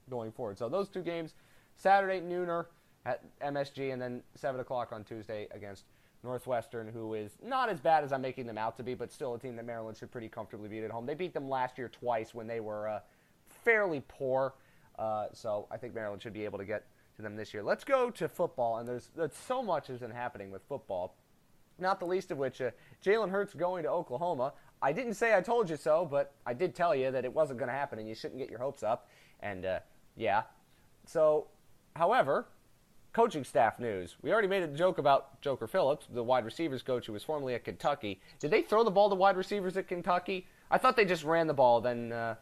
[0.10, 0.58] going forward.
[0.58, 1.34] So those two games,
[1.75, 2.67] Saturday nooner
[3.05, 5.85] at MSG, and then seven o'clock on Tuesday against
[6.23, 9.35] Northwestern, who is not as bad as I'm making them out to be, but still
[9.35, 11.05] a team that Maryland should pretty comfortably beat at home.
[11.05, 12.99] They beat them last year twice when they were uh,
[13.63, 14.53] fairly poor,
[14.97, 16.85] uh, so I think Maryland should be able to get
[17.17, 17.61] to them this year.
[17.61, 21.15] Let's go to football, and there's, there's so much has been happening with football.
[21.79, 22.71] Not the least of which, uh,
[23.03, 24.53] Jalen Hurts going to Oklahoma.
[24.81, 27.59] I didn't say I told you so, but I did tell you that it wasn't
[27.59, 29.09] going to happen, and you shouldn't get your hopes up.
[29.41, 29.79] And uh,
[30.15, 30.43] yeah,
[31.05, 31.47] so,
[31.95, 32.47] however,
[33.13, 34.15] coaching staff news.
[34.21, 37.54] We already made a joke about Joker Phillips, the wide receivers coach who was formerly
[37.54, 38.19] at Kentucky.
[38.39, 40.47] Did they throw the ball to wide receivers at Kentucky?
[40.71, 42.36] I thought they just ran the ball, then uh,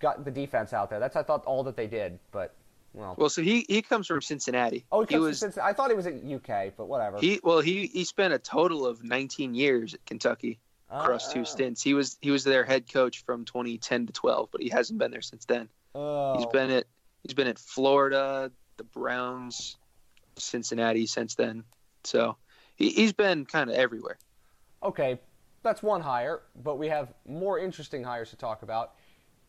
[0.00, 1.00] got the defense out there.
[1.00, 2.54] That's I thought all that they did, but
[2.94, 3.14] well.
[3.18, 4.84] Well, so he he comes from Cincinnati.
[4.92, 5.58] oh, he he was was.
[5.58, 7.18] I thought he was at UK, but whatever.
[7.18, 10.58] he well he he spent a total of 19 years at Kentucky
[10.90, 11.32] across Ah.
[11.32, 11.82] two stints.
[11.82, 15.10] He was he was their head coach from 2010 to 12, but he hasn't been
[15.10, 15.68] there since then.
[15.94, 16.36] Oh.
[16.36, 16.84] He's been at
[17.24, 19.76] he's been at Florida, the Browns,
[20.38, 21.64] Cincinnati since then.
[22.04, 22.36] So
[22.76, 24.18] he, he's been kind of everywhere.
[24.82, 25.18] Okay,
[25.62, 28.94] that's one hire, but we have more interesting hires to talk about.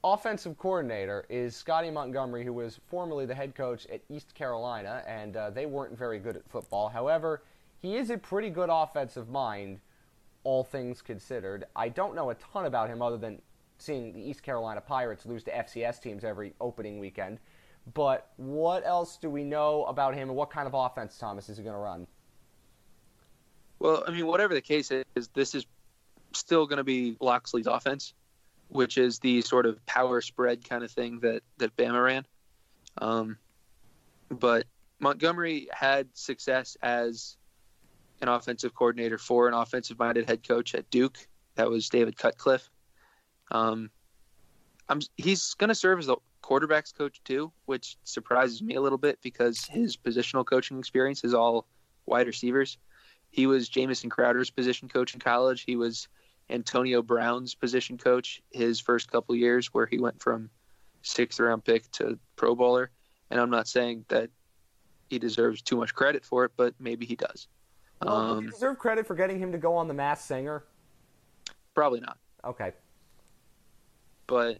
[0.03, 5.37] Offensive coordinator is Scotty Montgomery, who was formerly the head coach at East Carolina, and
[5.37, 6.89] uh, they weren't very good at football.
[6.89, 7.43] However,
[7.81, 9.79] he is a pretty good offensive mind,
[10.43, 11.65] all things considered.
[11.75, 13.41] I don't know a ton about him other than
[13.77, 17.39] seeing the East Carolina Pirates lose to FCS teams every opening weekend.
[17.93, 21.59] But what else do we know about him, and what kind of offense, Thomas, is
[21.59, 22.07] going to run?
[23.79, 25.65] Well, I mean, whatever the case is, this is
[26.31, 28.13] still going to be Locksley's offense,
[28.69, 32.25] which is the sort of power spread kind of thing that that Bama ran.
[32.99, 33.37] Um,
[34.29, 34.65] but
[34.99, 37.35] Montgomery had success as
[38.21, 41.17] an offensive coordinator for an offensive-minded head coach at Duke.
[41.55, 42.69] That was David Cutcliffe.
[43.51, 43.89] Um,
[44.87, 48.97] I'm, he's going to serve as the quarterbacks coach too, which surprises me a little
[48.97, 51.65] bit because his positional coaching experience is all
[52.05, 52.77] wide receivers.
[53.31, 55.63] He was Jamison Crowder's position coach in college.
[55.63, 56.07] He was
[56.49, 60.49] Antonio Brown's position coach his first couple years, where he went from
[61.01, 62.91] sixth round pick to Pro Bowler.
[63.31, 64.29] And I'm not saying that
[65.09, 67.47] he deserves too much credit for it, but maybe he does.
[68.01, 70.65] Well, do you Um, deserve credit for getting him to go on The Masked Singer.
[71.73, 72.17] probably not.
[72.45, 72.73] Okay.
[74.27, 74.59] but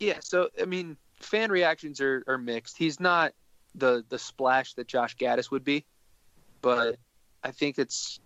[0.00, 3.32] yeah so i mean fan reactions are, are mixed he's not
[3.74, 5.84] the the splash that josh gattis would be
[6.60, 6.96] but
[7.44, 8.20] i think it's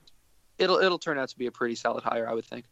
[0.59, 2.64] it'll it'll turn out to be a pretty solid hire i would think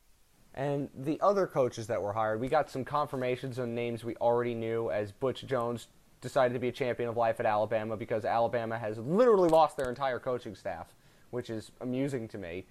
[0.54, 4.54] And the other coaches that were hired, we got some confirmations on names we already
[4.54, 5.88] knew as Butch Jones
[6.20, 9.88] decided to be a champion of life at Alabama because Alabama has literally lost their
[9.88, 10.94] entire coaching staff,
[11.30, 12.64] which is amusing to me.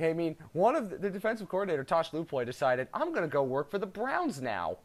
[0.00, 3.42] I mean, one of the, the defensive coordinator, Tosh Lupoy, decided, I'm going to go
[3.42, 4.78] work for the Browns now.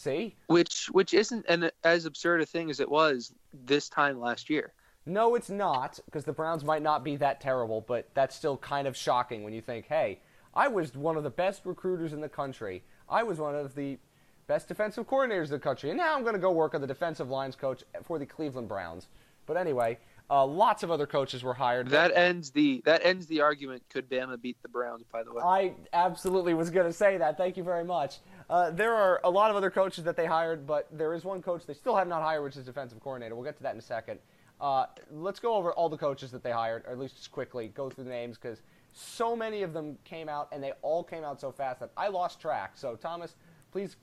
[0.00, 0.34] See?
[0.46, 4.72] which which isn't an as absurd a thing as it was this time last year
[5.06, 8.86] No, it's not, because the Browns might not be that terrible, but that's still kind
[8.86, 10.20] of shocking when you think, hey,
[10.54, 12.82] I was one of the best recruiters in the country.
[13.08, 13.98] I was one of the
[14.46, 16.86] best defensive coordinators in the country, and now I'm going to go work on the
[16.86, 19.06] defensive lines coach for the Cleveland Browns.
[19.46, 21.88] But anyway, uh, lots of other coaches were hired.
[21.88, 25.42] that ends the that ends the argument could bama beat the browns by the way
[25.42, 27.36] I absolutely was going to say that.
[27.36, 28.18] Thank you very much.
[28.50, 31.40] Uh, there are a lot of other coaches that they hired, but there is one
[31.40, 33.36] coach they still have not hired, which is defensive coordinator.
[33.36, 34.18] We'll get to that in a second.
[34.60, 37.68] Uh, let's go over all the coaches that they hired, or at least just quickly
[37.68, 38.60] go through the names because
[38.92, 42.08] so many of them came out, and they all came out so fast that I
[42.08, 42.72] lost track.
[42.74, 43.36] So, Thomas,
[43.70, 43.94] please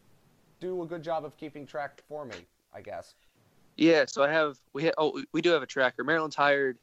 [0.61, 2.37] do a good job of keeping track for me,
[2.73, 3.15] I guess.
[3.75, 6.05] Yeah, so I have we ha- oh we do have a tracker.
[6.05, 6.77] Maryland's hired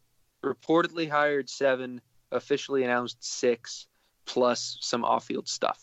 [0.44, 3.86] reportedly hired seven, officially announced six,
[4.26, 5.82] plus some off field stuff.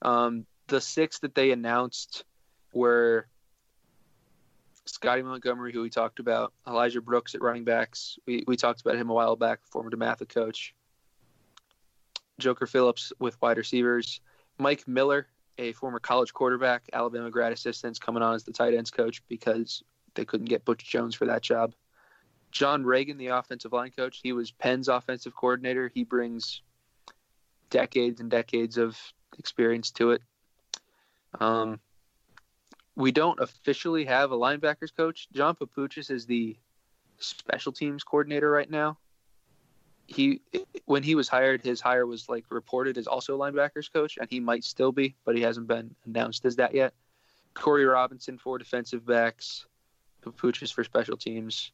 [0.00, 2.24] Um, the six that they announced
[2.72, 3.26] were
[4.84, 8.18] Scotty Montgomery, who we talked about, Elijah Brooks at running backs.
[8.26, 10.74] We, we talked about him a while back, former DeMatha coach.
[12.38, 14.20] Joker Phillips with wide receivers.
[14.58, 18.90] Mike Miller, a former college quarterback, Alabama grad assistant, coming on as the tight ends
[18.90, 19.82] coach because
[20.14, 21.74] they couldn't get Butch Jones for that job.
[22.50, 25.90] John Reagan, the offensive line coach, he was Penn's offensive coordinator.
[25.94, 26.62] He brings
[27.70, 28.98] decades and decades of
[29.38, 30.22] experience to it.
[31.40, 31.80] Um,
[32.94, 35.28] we don't officially have a linebackers coach.
[35.32, 36.56] John Papuchis is the
[37.18, 38.98] special teams coordinator right now.
[40.06, 40.42] He
[40.84, 44.40] when he was hired, his hire was like reported as also linebackers coach, and he
[44.40, 46.92] might still be, but he hasn't been announced as that yet.
[47.54, 49.66] Corey Robinson for defensive backs,
[50.22, 51.70] Papuchis for special teams,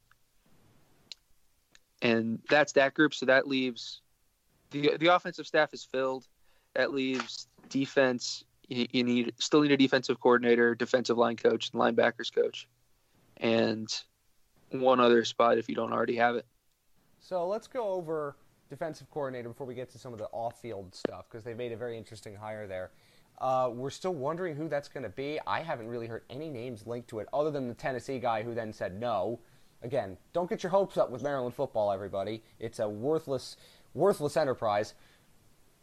[2.03, 3.15] and that's that group.
[3.15, 4.03] So that leaves
[4.71, 6.27] the the offensive staff is filled.
[6.75, 8.45] That leaves defense.
[8.69, 12.69] You, need still need a defensive coordinator, defensive line coach, and linebackers coach,
[13.39, 13.89] and
[14.71, 16.47] one other spot if you don't already have it.
[17.21, 18.37] So let's go over
[18.69, 21.77] defensive coordinator before we get to some of the off-field stuff because they made a
[21.77, 22.91] very interesting hire there.
[23.41, 25.39] Uh, we're still wondering who that's going to be.
[25.47, 28.55] I haven't really heard any names linked to it other than the Tennessee guy who
[28.55, 29.41] then said no.
[29.83, 32.43] Again, don't get your hopes up with Maryland football, everybody.
[32.59, 33.57] It's a worthless,
[33.95, 34.95] worthless enterprise.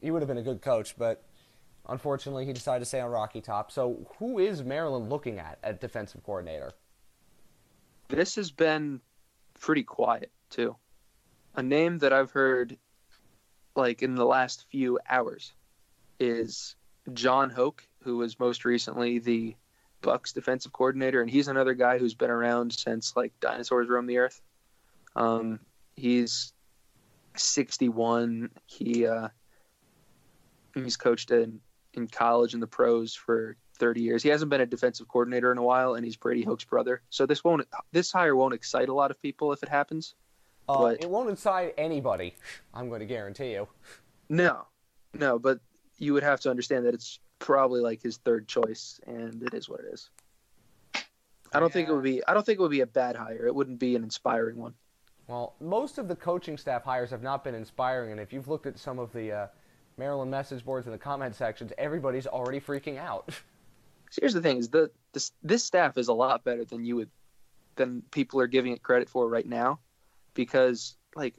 [0.01, 1.23] He would have been a good coach, but
[1.87, 3.71] unfortunately, he decided to stay on Rocky Top.
[3.71, 6.71] So, who is Maryland looking at at defensive coordinator?
[8.07, 9.01] This has been
[9.59, 10.75] pretty quiet too.
[11.55, 12.77] A name that I've heard,
[13.75, 15.53] like in the last few hours,
[16.19, 16.75] is
[17.13, 19.55] John Hoke, who was most recently the
[20.01, 24.19] Bucks defensive coordinator, and he's another guy who's been around since like dinosaurs roamed the
[24.19, 24.41] earth.
[25.15, 25.59] Um,
[25.95, 26.53] he's
[27.35, 28.51] 61.
[28.67, 29.29] He uh,
[30.75, 31.59] he's coached in
[31.97, 34.23] in college and the pros for 30 years.
[34.23, 37.01] He hasn't been a defensive coordinator in a while, and he's Brady Hoke's brother.
[37.09, 40.15] So this won't this hire won't excite a lot of people if it happens.
[40.67, 42.35] Uh, But- it won't excite anybody.
[42.73, 43.67] I'm going to guarantee you.
[44.29, 44.65] No,
[45.13, 45.59] no, but
[45.97, 49.69] you would have to understand that it's probably like his third choice, and it is
[49.69, 50.09] what it is.
[51.53, 52.25] I don't think it would be.
[52.27, 53.45] I don't think it would be a bad hire.
[53.45, 54.73] It wouldn't be an inspiring one.
[55.27, 58.65] Well, most of the coaching staff hires have not been inspiring, and if you've looked
[58.65, 59.47] at some of the uh,
[59.97, 63.29] Maryland message boards in the comment sections, everybody's already freaking out.
[64.11, 66.95] So here's the thing: is the this this staff is a lot better than you
[66.95, 67.09] would
[67.75, 69.79] than people are giving it credit for right now,
[70.35, 71.33] because like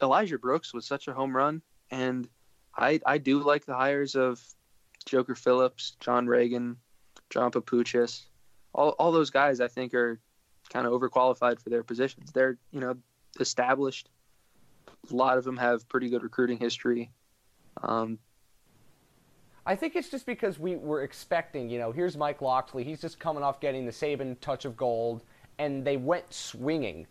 [0.00, 2.28] Elijah Brooks was such a home run, and
[2.76, 4.40] I I do like the hires of
[5.04, 6.76] Joker Phillips, John Reagan,
[7.28, 8.22] John Papuchis,
[8.72, 9.60] all all those guys.
[9.60, 10.18] I think are
[10.72, 12.32] kind of overqualified for their positions.
[12.32, 12.96] They're you know
[13.40, 14.08] established.
[15.10, 17.10] A lot of them have pretty good recruiting history.
[17.80, 18.18] Um,
[19.64, 22.82] I think it's just because we were expecting, you know, here's Mike Locksley.
[22.82, 25.22] He's just coming off getting the Saban touch of gold,
[25.58, 27.06] and they went swinging,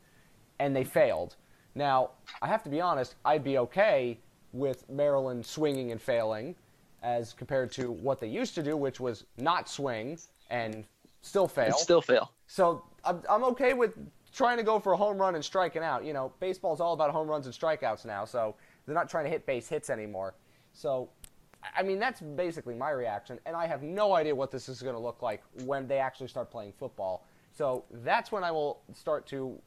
[0.59, 1.35] and they failed.
[1.75, 4.19] Now, I have to be honest, I'd be okay
[4.51, 6.55] with Maryland swinging and failing
[7.03, 10.19] as compared to what they used to do, which was not swing
[10.49, 10.83] and
[11.21, 11.67] still fail.
[11.67, 12.31] and still fail.
[12.47, 13.93] So I'm, I'm okay with
[14.33, 16.03] trying to go for a home run and striking out.
[16.03, 19.31] You know, baseball's all about home runs and strikeouts now, so they're not trying to
[19.31, 20.33] hit base hits anymore.
[20.73, 21.09] So,
[21.75, 24.95] I- mean, that's basically my reaction, and I have no idea what this is going
[24.95, 27.25] to look like when they actually start playing football.
[27.51, 29.59] So that's when I will start to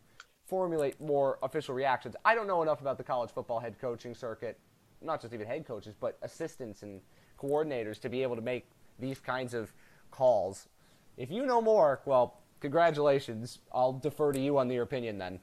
[0.47, 2.17] formulate more official reactions.
[2.25, 4.59] I don't know enough about the college football head coaching circuit,
[5.01, 7.01] not just even head coaches, but assistants and
[7.39, 8.67] coordinators to be able to make
[8.99, 9.73] these kinds of
[10.11, 10.69] calls.
[11.17, 13.59] If you know more, well, congratulations.
[13.73, 15.41] I'll defer to you on your opinion then.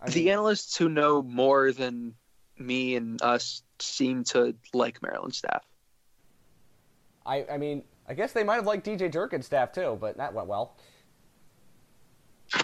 [0.00, 2.14] I the analysts who know more than
[2.58, 5.64] me and us seem to like Maryland staff.
[7.26, 10.34] I, I mean, I guess they might have liked DJ Durkin's staff too, but that
[10.34, 10.76] went well.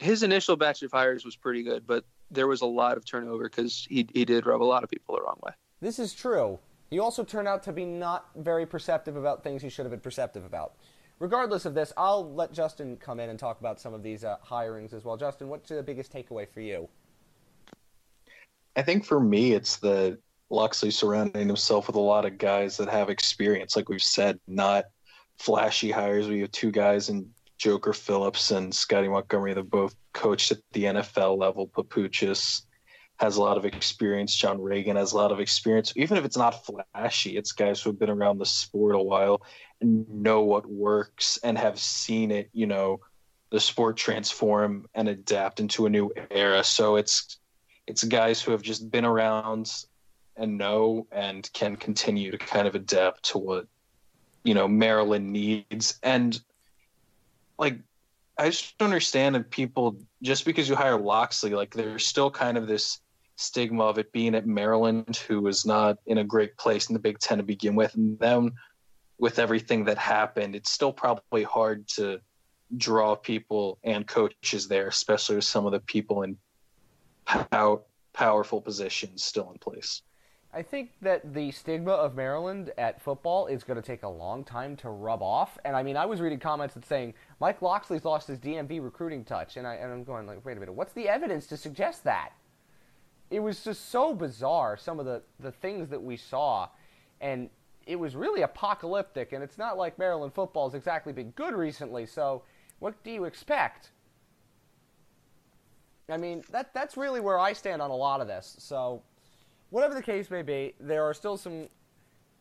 [0.03, 3.45] His initial batch of hires was pretty good, but there was a lot of turnover
[3.45, 5.53] because he he did rub a lot of people the wrong way.
[5.80, 6.59] This is true.
[6.91, 10.01] He also turned out to be not very perceptive about things he should have been
[10.01, 10.74] perceptive about.
[11.18, 14.36] Regardless of this, I'll let Justin come in and talk about some of these uh,
[14.45, 15.16] hirings as well.
[15.16, 16.88] Justin, what's the biggest takeaway for you?
[18.81, 20.18] I think for me, it's the
[20.49, 24.87] Locksley surrounding himself with a lot of guys that have experience, like we've said, not
[25.39, 26.28] flashy hires.
[26.28, 27.28] We have two guys in
[27.59, 31.68] Joker Phillips and Scotty Montgomery that both coached at the NFL level.
[31.68, 32.62] Papuchis
[33.18, 34.35] has a lot of experience.
[34.35, 35.93] John Reagan has a lot of experience.
[35.95, 39.43] Even if it's not flashy, it's guys who have been around the sport a while
[39.83, 43.01] and know what works and have seen it, you know,
[43.51, 46.64] the sport transform and adapt into a new era.
[46.64, 47.39] So it's
[47.91, 49.72] It's guys who have just been around
[50.36, 53.66] and know and can continue to kind of adapt to what
[54.45, 55.99] you know Maryland needs.
[56.03, 56.41] And
[57.59, 57.78] like
[58.38, 62.57] I just don't understand that people just because you hire Locksley like there's still kind
[62.57, 63.01] of this
[63.34, 67.01] stigma of it being at Maryland, who is not in a great place in the
[67.01, 68.53] Big Ten to begin with, and then
[69.18, 72.20] with everything that happened, it's still probably hard to
[72.76, 76.36] draw people and coaches there, especially with some of the people in
[77.25, 80.03] pow- powerful positions still in place.
[80.53, 84.43] I think that the stigma of Maryland at football is going to take a long
[84.43, 85.57] time to rub off.
[85.64, 89.25] And I mean, I was reading comments that saying Mike Locksley's lost his DMV recruiting
[89.25, 92.03] touch, and I and I'm going like, wait a minute, what's the evidence to suggest
[92.05, 92.33] that?
[93.31, 96.68] It was just so bizarre some of the the things that we saw,
[97.21, 97.49] and
[97.87, 99.33] it was really apocalyptic.
[99.33, 102.07] And it's not like Maryland football has exactly been good recently.
[102.07, 102.43] So
[102.81, 103.91] what do you expect?
[106.13, 108.57] I mean, that that's really where I stand on a lot of this.
[108.59, 109.03] So
[109.71, 111.69] whatever the case may be, there are still some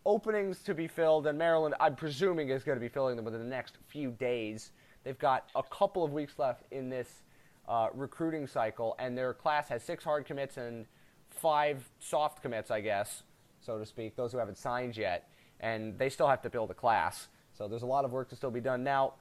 [0.06, 3.42] openings to be filled, and Maryland, I'm presuming, is going to be filling them within
[3.42, 4.72] the next few days.
[5.04, 7.24] They've got a couple of weeks left in this
[7.68, 10.86] uh, recruiting cycle, and their class has six hard commits and
[11.30, 13.24] five soft commits, I guess,
[13.62, 16.74] so to speak, those who haven't signed yet, and they still have to build a
[16.74, 17.28] class.
[17.58, 18.84] So there's a lot of work to still be done.
[18.84, 19.14] Now,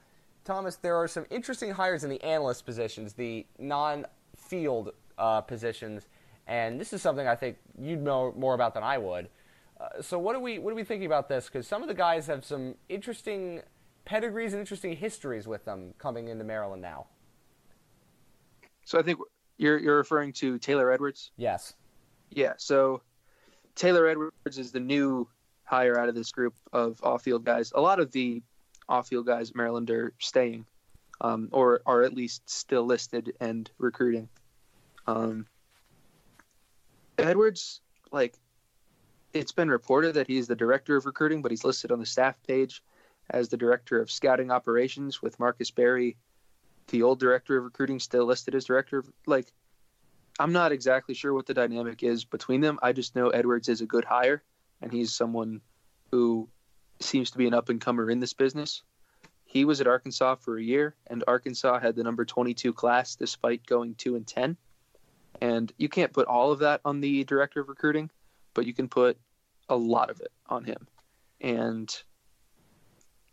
[0.45, 4.05] Thomas, there are some interesting hires in the analyst positions, the non
[4.49, 6.07] field uh, positions
[6.49, 9.29] and this is something I think you'd know more about than I would.
[9.79, 11.45] Uh, so what are we what are we thinking about this?
[11.45, 13.61] Because some of the guys have some interesting
[14.03, 17.05] pedigrees and interesting histories with them coming into Maryland now.
[18.83, 19.19] So I think
[19.57, 21.31] you're you're referring to Taylor Edwards.
[21.37, 21.75] Yes.
[22.31, 22.53] Yeah.
[22.57, 23.03] So
[23.75, 25.29] Taylor Edwards is the new
[25.65, 27.71] hire out of this group of off-field guys.
[27.75, 28.41] A lot of the
[28.89, 30.65] off-field guys at Maryland are staying,
[31.21, 34.27] um, or are at least still listed and recruiting.
[35.09, 35.47] Um,
[37.17, 37.81] Edwards,
[38.11, 38.35] like,
[39.33, 42.35] it's been reported that he's the director of recruiting, but he's listed on the staff
[42.47, 42.83] page
[43.29, 46.17] as the director of scouting operations with Marcus Berry,
[46.87, 49.51] the old director of recruiting, still listed as director of, like,
[50.39, 52.79] I'm not exactly sure what the dynamic is between them.
[52.81, 54.41] I just know Edwards is a good hire,
[54.81, 55.61] and he's someone
[56.11, 56.47] who
[57.01, 58.83] seems to be an up and comer in this business.
[59.45, 63.65] He was at Arkansas for a year, and Arkansas had the number 22 class despite
[63.65, 64.55] going 2 and 10.
[65.41, 68.09] And you can't put all of that on the director of recruiting,
[68.53, 69.17] but you can put
[69.69, 70.87] a lot of it on him.
[71.39, 71.89] And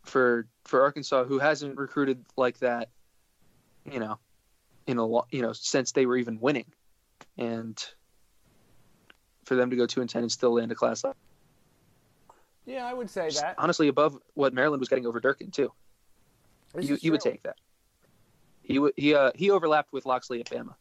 [0.04, 2.90] for for Arkansas, who hasn't recruited like that,
[3.90, 4.18] you know,
[4.86, 6.66] in a lot, you know, since they were even winning,
[7.36, 7.84] and
[9.44, 11.16] for them to go two and ten and still land a class like
[12.66, 15.72] yeah, I would say that honestly above what Maryland was getting over Durkin too.
[16.74, 17.56] This you you would take that.
[18.62, 20.74] He would he uh he overlapped with Locksley at Bama,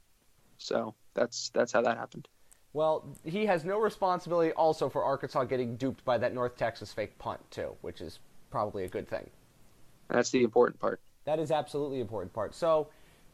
[0.57, 2.27] so that's that's how that happened.
[2.73, 7.17] Well, he has no responsibility also for Arkansas getting duped by that North Texas fake
[7.17, 8.19] punt too, which is
[8.51, 9.29] probably a good thing.
[10.09, 10.99] That's the important part.
[11.23, 12.53] That is absolutely important part.
[12.53, 12.89] So,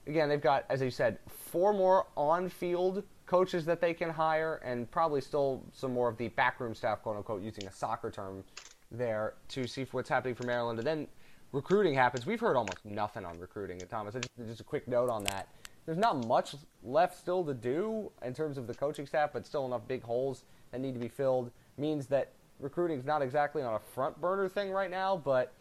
[0.08, 4.90] again, they've got, as you said, four more on-field coaches that they can hire, and
[4.92, 8.44] probably still some more of the backroom staff, quote unquote, using a soccer term
[8.92, 10.80] there to see what's happening for Maryland.
[10.80, 11.08] And then
[11.52, 12.26] recruiting happens.
[12.26, 13.82] We've heard almost nothing on recruiting.
[13.82, 15.48] And Thomas, just, just a quick note on that.
[15.86, 19.66] There's not much left still to do in terms of the coaching staff, but still
[19.66, 21.52] enough big holes that need to be filled.
[21.78, 25.54] Means that recruiting is not exactly on a front burner thing right now, but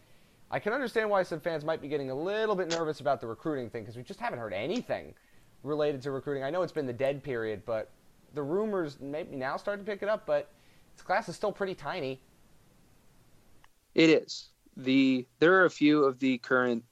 [0.50, 3.26] I can understand why some fans might be getting a little bit nervous about the
[3.26, 5.14] recruiting thing because we just haven't heard anything
[5.62, 6.42] related to recruiting.
[6.42, 7.90] I know it's been the dead period, but
[8.34, 10.50] the rumors maybe now start to pick it up, but
[10.96, 12.20] this class is still pretty tiny.
[13.94, 16.84] It is the there are a few of the current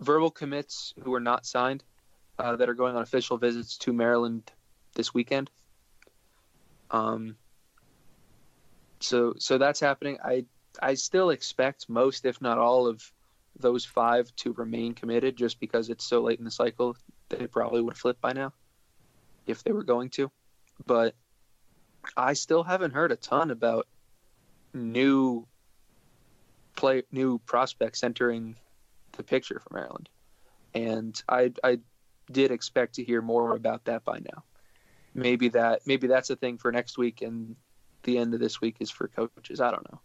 [0.00, 1.84] verbal commits who are not signed
[2.38, 4.50] uh, that are going on official visits to Maryland
[4.94, 5.50] this weekend.
[6.90, 7.36] Um,
[9.00, 10.18] so so that's happening.
[10.24, 10.44] I
[10.80, 13.02] I still expect most, if not all, of
[13.58, 16.96] those five to remain committed, just because it's so late in the cycle.
[17.28, 18.52] They probably would flip by now
[19.46, 20.30] if they were going to,
[20.86, 21.14] but
[22.16, 23.86] I still haven't heard a ton about
[24.72, 25.46] new
[26.76, 28.56] play new prospects entering
[29.18, 30.08] the picture for Maryland,
[30.72, 31.80] and I I
[32.32, 34.44] did expect to hear more about that by now.
[35.14, 37.56] Maybe that maybe that's a thing for next week, and
[38.04, 39.60] the end of this week is for coaches.
[39.60, 40.00] I don't know,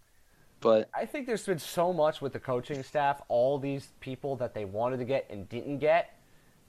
[0.60, 4.54] but I think there's been so much with the coaching staff, all these people that
[4.54, 6.18] they wanted to get and didn't get,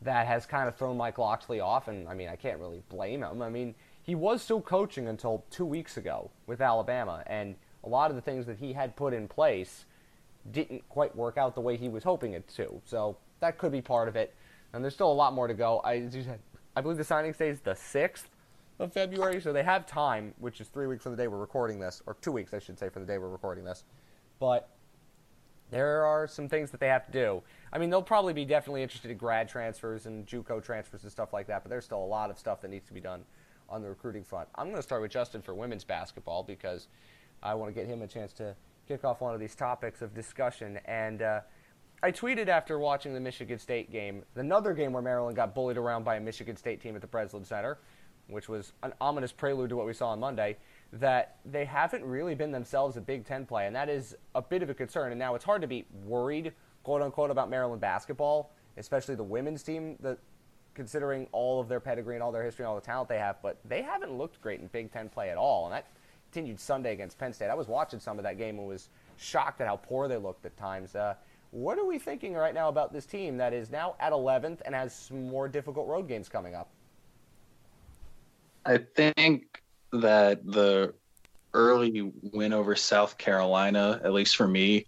[0.02, 1.88] that has kind of thrown Mike Locksley off.
[1.88, 3.40] And I mean, I can't really blame him.
[3.40, 8.10] I mean, he was still coaching until two weeks ago with Alabama, and a lot
[8.10, 9.86] of the things that he had put in place
[10.50, 12.80] didn't quite work out the way he was hoping it to.
[12.84, 14.34] So that could be part of it.
[14.72, 15.80] And there's still a lot more to go.
[15.84, 16.08] I,
[16.76, 18.28] I believe the signing day is the sixth
[18.78, 21.78] of February, so they have time, which is three weeks from the day we're recording
[21.78, 23.84] this, or two weeks, I should say, from the day we're recording this.
[24.40, 24.68] But
[25.70, 27.42] there are some things that they have to do.
[27.72, 31.32] I mean, they'll probably be definitely interested in grad transfers and JUCO transfers and stuff
[31.32, 33.24] like that, but there's still a lot of stuff that needs to be done
[33.68, 34.48] on the recruiting front.
[34.56, 36.88] I'm going to start with Justin for women's basketball because
[37.42, 38.54] I want to get him a chance to
[38.86, 40.78] kick off one of these topics of discussion.
[40.84, 41.40] And uh,
[42.02, 46.04] I tweeted after watching the Michigan State game, another game where Maryland got bullied around
[46.04, 47.78] by a Michigan State team at the Breslin Center,
[48.28, 50.56] which was an ominous prelude to what we saw on Monday
[50.92, 54.62] that they haven't really been themselves a Big Ten play, and that is a bit
[54.62, 55.12] of a concern.
[55.12, 59.62] And now it's hard to be worried, quote unquote, about Maryland basketball, especially the women's
[59.62, 60.18] team, that
[60.74, 63.36] considering all of their pedigree and all their history and all the talent they have.
[63.42, 65.86] But they haven't looked great in Big Ten play at all, and that
[66.34, 67.48] continued Sunday against Penn State.
[67.48, 70.44] I was watching some of that game and was shocked at how poor they looked
[70.44, 70.96] at times.
[70.96, 71.14] Uh,
[71.52, 74.74] what are we thinking right now about this team that is now at 11th and
[74.74, 76.70] has some more difficult road games coming up?
[78.66, 79.62] I think
[79.92, 80.92] that the
[81.52, 84.86] early win over South Carolina, at least for me,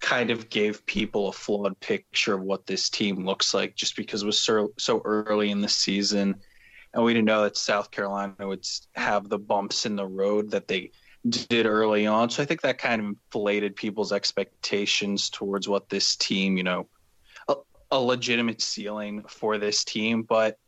[0.00, 4.24] kind of gave people a flawed picture of what this team looks like just because
[4.24, 6.34] it was so, so early in the season.
[6.94, 10.68] And we didn't know that South Carolina would have the bumps in the road that
[10.68, 10.92] they
[11.28, 12.30] did early on.
[12.30, 16.86] So I think that kind of inflated people's expectations towards what this team, you know,
[17.48, 17.56] a,
[17.90, 20.22] a legitimate ceiling for this team.
[20.22, 20.58] But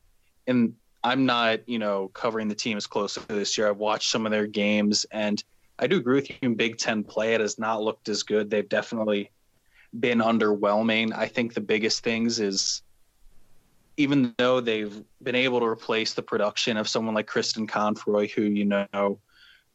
[0.46, 0.74] in
[1.04, 3.68] I'm not, you know, covering the team as closely this year.
[3.68, 5.42] I've watched some of their games, and
[5.78, 6.36] I do agree with you.
[6.42, 8.50] In Big Ten play, it has not looked as good.
[8.50, 9.30] They've definitely
[10.00, 11.12] been underwhelming.
[11.14, 12.82] I think the biggest things is
[13.96, 18.42] even though they've been able to replace the production of someone like Kristen Confroy, who
[18.42, 19.18] you know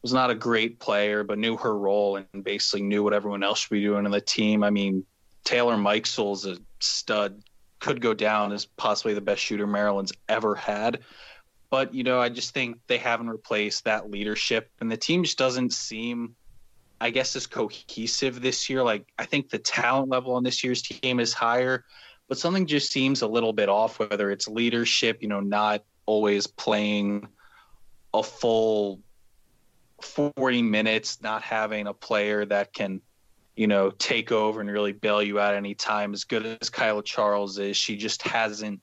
[0.02, 3.60] was not a great player but knew her role and basically knew what everyone else
[3.60, 4.64] should be doing in the team.
[4.64, 5.04] I mean,
[5.44, 7.42] Taylor Mikesell's a stud
[7.78, 11.00] could go down as possibly the best shooter Maryland's ever had.
[11.70, 15.38] But, you know, I just think they haven't replaced that leadership and the team just
[15.38, 16.34] doesn't seem,
[17.00, 18.82] I guess, as cohesive this year.
[18.82, 21.84] Like, I think the talent level on this year's team is higher,
[22.32, 26.46] but something just seems a little bit off, whether it's leadership, you know, not always
[26.46, 27.28] playing
[28.14, 29.00] a full
[30.00, 33.02] 40 minutes, not having a player that can
[33.54, 36.14] you know, take over and really bail you out any time.
[36.14, 38.80] As good as Kaila Charles is, she just hasn't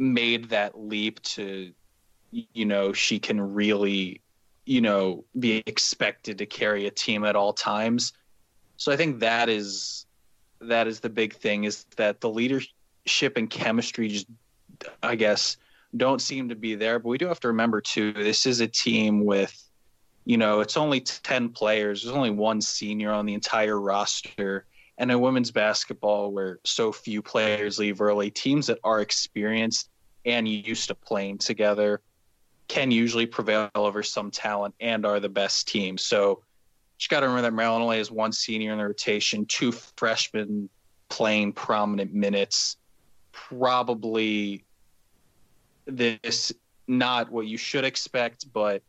[0.00, 1.72] made that leap to,
[2.32, 4.20] you know, she can really,
[4.64, 8.12] you know, be expected to carry a team at all times.
[8.76, 10.04] So I think that is
[10.68, 14.26] that is the big thing is that the leadership and chemistry just,
[15.02, 15.56] I guess,
[15.96, 16.98] don't seem to be there.
[16.98, 19.56] But we do have to remember too, this is a team with
[20.24, 22.02] you know, it's only 10 players.
[22.02, 24.66] There's only one senior on the entire roster.
[24.98, 29.88] And in women's basketball, where so few players leave early, teams that are experienced
[30.24, 32.00] and used to playing together
[32.68, 35.98] can usually prevail over some talent and are the best team.
[35.98, 36.42] So
[37.04, 40.68] you got to remember that Maryland only has one senior in the rotation, two freshmen
[41.08, 42.76] playing prominent minutes.
[43.32, 44.64] Probably
[45.86, 46.52] this
[46.86, 48.82] not what you should expect, but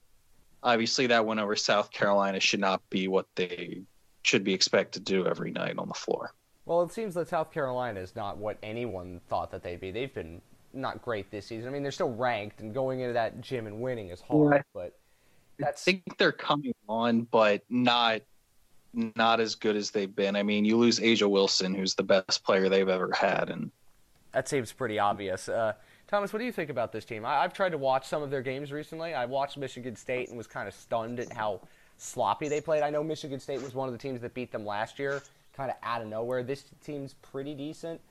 [0.61, 3.81] obviously that win over South Carolina should not be what they
[4.23, 6.33] should be expected to do every night on the floor.
[6.65, 9.91] Well, it seems that South Carolina is not what anyone thought that they'd be.
[9.91, 10.41] They've been
[10.73, 11.67] not great this season.
[11.67, 14.53] I mean, they're still ranked, and going into that gym and winning is hard.
[14.55, 14.61] Yeah.
[14.73, 14.97] But
[15.57, 15.83] that's...
[15.83, 18.21] I think they're coming on, but not
[19.15, 20.35] not as good as they've been.
[20.35, 23.71] I mean, you lose A'ja Wilson, who's the best player they've ever had, and
[24.33, 25.49] that seems pretty obvious.
[25.49, 25.73] Uh,
[26.07, 27.25] Thomas, what do you think about this team?
[27.25, 29.13] I, have tried to watch some of their games recently.
[29.13, 31.61] I watched Michigan State and was kind of stunned at how
[31.97, 32.83] sloppy they played.
[32.83, 35.23] I know Michigan State was one of the teams that beat them last year,
[35.55, 36.43] kind of out of nowhere.
[36.43, 38.01] This team's pretty decent.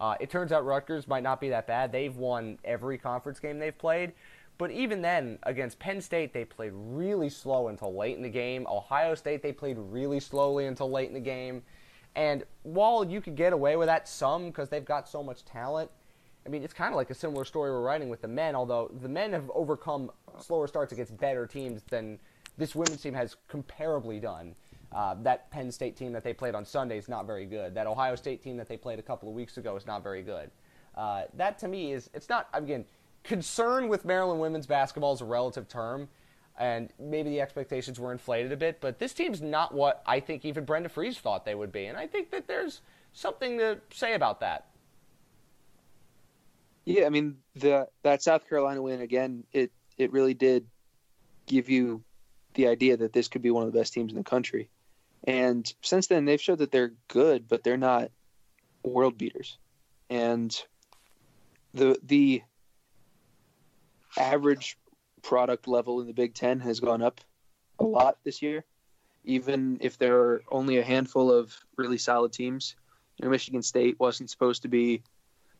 [0.00, 1.92] Uh, it turns out Rutgers might not be that bad.
[1.92, 4.12] They've won every conference game they've played.
[4.58, 8.66] But even then, against Penn State, they played really slow until late in the game.
[8.70, 11.62] Ohio State, they played really slowly until late in the game.
[12.14, 15.90] And while you could get away with that some because they've got so much talent,
[16.44, 18.90] I mean, it's kind of like a similar story we're writing with the men, although
[19.00, 22.18] the men have overcome slower starts against better teams than
[22.58, 24.54] this women's team has comparably done.
[24.92, 27.74] Uh, that Penn State team that they played on Sunday is not very good.
[27.74, 30.22] That Ohio State team that they played a couple of weeks ago is not very
[30.22, 30.50] good.
[30.94, 32.84] Uh, that to me is, it's not, again,
[33.24, 36.08] concern with Maryland women's basketball is a relative term,
[36.58, 40.44] and maybe the expectations were inflated a bit, but this team's not what I think
[40.44, 41.86] even Brenda Frese thought they would be.
[41.86, 44.66] And I think that there's something to say about that.
[46.84, 50.66] Yeah, I mean the that South Carolina win again, it it really did
[51.46, 52.02] give you
[52.54, 54.68] the idea that this could be one of the best teams in the country.
[55.24, 58.10] And since then they've showed that they're good, but they're not
[58.82, 59.58] world beaters.
[60.10, 60.54] And
[61.72, 62.42] the the
[64.16, 64.78] average
[65.22, 67.20] product level in the Big Ten has gone up
[67.78, 67.86] a oh.
[67.86, 68.64] lot this year.
[69.24, 72.74] Even if there are only a handful of really solid teams,
[73.16, 75.02] you know, Michigan State wasn't supposed to be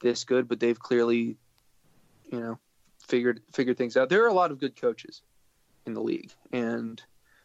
[0.01, 1.37] this good, but they've clearly,
[2.31, 2.59] you know,
[3.07, 4.09] figured figured things out.
[4.09, 5.23] There are a lot of good coaches
[5.87, 7.01] in the league, and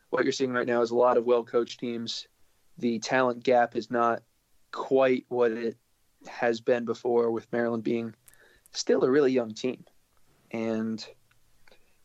[0.09, 2.27] what you're seeing right now is a lot of well coached teams.
[2.79, 4.23] The talent gap is not
[4.71, 5.77] quite what it
[6.27, 8.13] has been before, with Maryland being
[8.71, 9.85] still a really young team,
[10.51, 11.05] and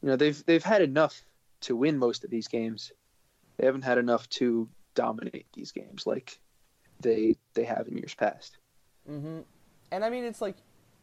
[0.02, 1.22] you know they've they've had enough
[1.62, 2.92] to win most of these games.
[3.56, 6.38] They haven't had enough to dominate these games like
[7.00, 8.58] they they have in years past.
[9.08, 9.40] Mm-hmm.
[9.90, 10.56] And I mean, it's like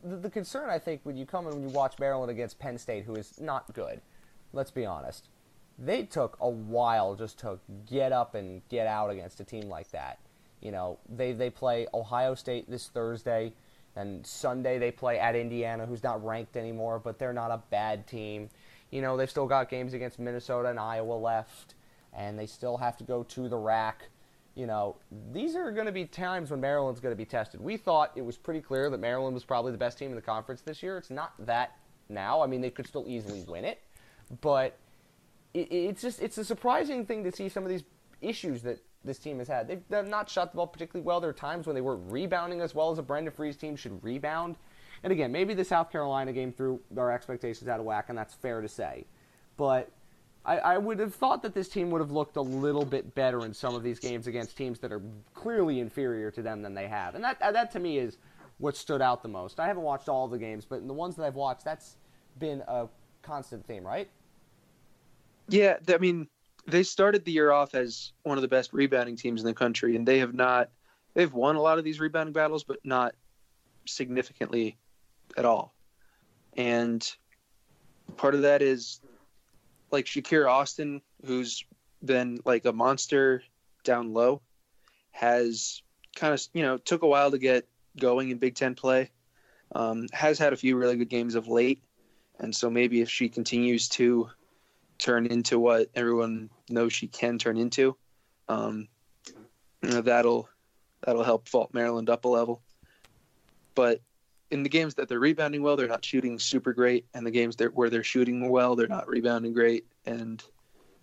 [0.03, 2.77] the, the concern I think when you come and when you watch Maryland against Penn
[2.77, 4.01] State, who is not good.
[4.53, 5.27] Let's be honest.
[5.77, 9.91] They took a while just to get up and get out against a team like
[9.91, 10.19] that.
[10.61, 13.53] You know, they they play Ohio State this Thursday,
[13.95, 18.07] and Sunday they play at Indiana, who's not ranked anymore, but they're not a bad
[18.07, 18.49] team.
[18.91, 21.75] You know, they've still got games against Minnesota and Iowa left,
[22.13, 24.09] and they still have to go to the rack.
[24.55, 24.97] You know,
[25.31, 27.61] these are going to be times when Maryland's going to be tested.
[27.61, 30.21] We thought it was pretty clear that Maryland was probably the best team in the
[30.21, 30.97] conference this year.
[30.97, 31.77] It's not that
[32.09, 32.41] now.
[32.41, 33.81] I mean, they could still easily win it,
[34.41, 34.77] but
[35.53, 37.83] it, it's just it's a surprising thing to see some of these
[38.21, 39.67] issues that this team has had.
[39.67, 41.19] They've, not shot the ball particularly well.
[41.19, 44.03] There are times when they were rebounding as well as a Brenda Frese team should
[44.03, 44.57] rebound.
[45.03, 48.33] And again, maybe the South Carolina game threw our expectations out of whack, and that's
[48.33, 49.05] fair to say.
[49.55, 49.89] But
[50.45, 53.45] I, I, would have thought that this team would have looked a little bit better
[53.45, 55.01] in some of these games against teams that are
[55.33, 57.15] clearly inferior to them than they have.
[57.15, 58.17] And that, uh, that to me is
[58.57, 59.59] what stood out the most.
[59.59, 61.97] I haven't watched all the games, but in the ones that I've watched, that's
[62.39, 62.87] been a
[63.21, 64.09] constant theme, right?
[65.47, 66.27] Yeah, I mean,
[66.67, 69.95] they started the year off as one of the best rebounding teams in the country,
[69.95, 70.69] and they have not.
[71.13, 73.15] They've won a lot of these rebounding battles, but not
[73.85, 74.77] significantly
[75.37, 75.73] at all.
[76.55, 77.07] And
[78.17, 79.01] part of that is
[79.91, 81.65] like Shakira Austin, who's
[82.03, 83.43] been like a monster
[83.83, 84.41] down low,
[85.11, 85.81] has
[86.15, 89.09] kind of you know took a while to get going in Big Ten play.
[89.73, 91.83] Um, has had a few really good games of late,
[92.39, 94.29] and so maybe if she continues to
[94.99, 97.95] turn into what everyone knows she can turn into,
[98.47, 98.87] um,
[99.81, 100.49] you know, that'll
[101.01, 102.61] that'll help vault Maryland up a level.
[103.75, 104.01] But
[104.51, 107.55] in the games that they're rebounding well, they're not shooting super great, and the games
[107.57, 109.85] that where they're shooting well, they're not rebounding great.
[110.05, 110.43] And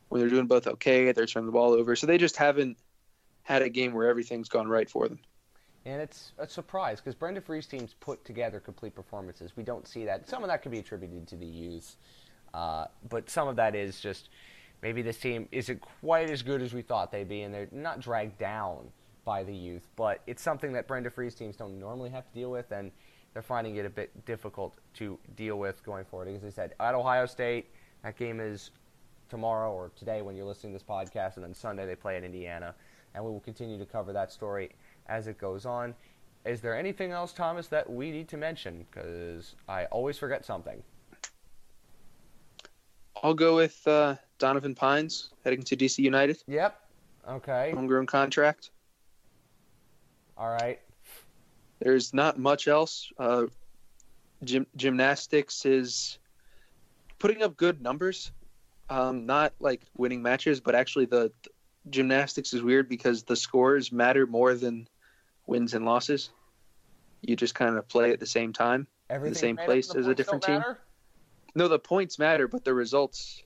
[0.08, 1.96] when they're doing both okay, they're turning the ball over.
[1.96, 2.76] So they just haven't
[3.42, 5.20] had a game where everything's gone right for them.
[5.84, 9.52] And it's a surprise because Brenda Frese's teams put together complete performances.
[9.56, 10.28] We don't see that.
[10.28, 11.96] Some of that could be attributed to the youth,
[12.56, 14.30] uh, but some of that is just
[14.80, 18.00] maybe this team isn't quite as good as we thought they'd be, and they're not
[18.00, 18.88] dragged down
[19.26, 19.86] by the youth.
[19.94, 22.90] But it's something that Brenda Frese's teams don't normally have to deal with, and
[23.34, 26.28] they're finding it a bit difficult to deal with going forward.
[26.28, 27.66] As I said, at Ohio State,
[28.02, 28.70] that game is
[29.28, 32.24] tomorrow or today when you're listening to this podcast, and then Sunday they play at
[32.24, 32.74] Indiana,
[33.14, 34.70] and we will continue to cover that story
[35.08, 35.94] as it goes on.
[36.46, 38.86] Is there anything else, Thomas, that we need to mention?
[38.90, 40.82] Because I always forget something.
[43.26, 46.44] I'll go with uh, Donovan Pines heading to DC United.
[46.46, 46.80] Yep.
[47.28, 47.72] Okay.
[47.74, 48.70] Homegrown contract.
[50.38, 50.78] All right.
[51.80, 53.10] There's not much else.
[53.18, 53.46] Uh,
[54.44, 56.18] gym, gymnastics is
[57.18, 58.30] putting up good numbers.
[58.90, 61.50] Um, not like winning matches, but actually the, the
[61.90, 64.86] gymnastics is weird because the scores matter more than
[65.48, 66.30] wins and losses.
[67.22, 70.06] You just kind of play at the same time, in the same place the as
[70.06, 70.60] a different team.
[70.60, 70.78] Matter?
[71.56, 73.42] No, the points matter, but the results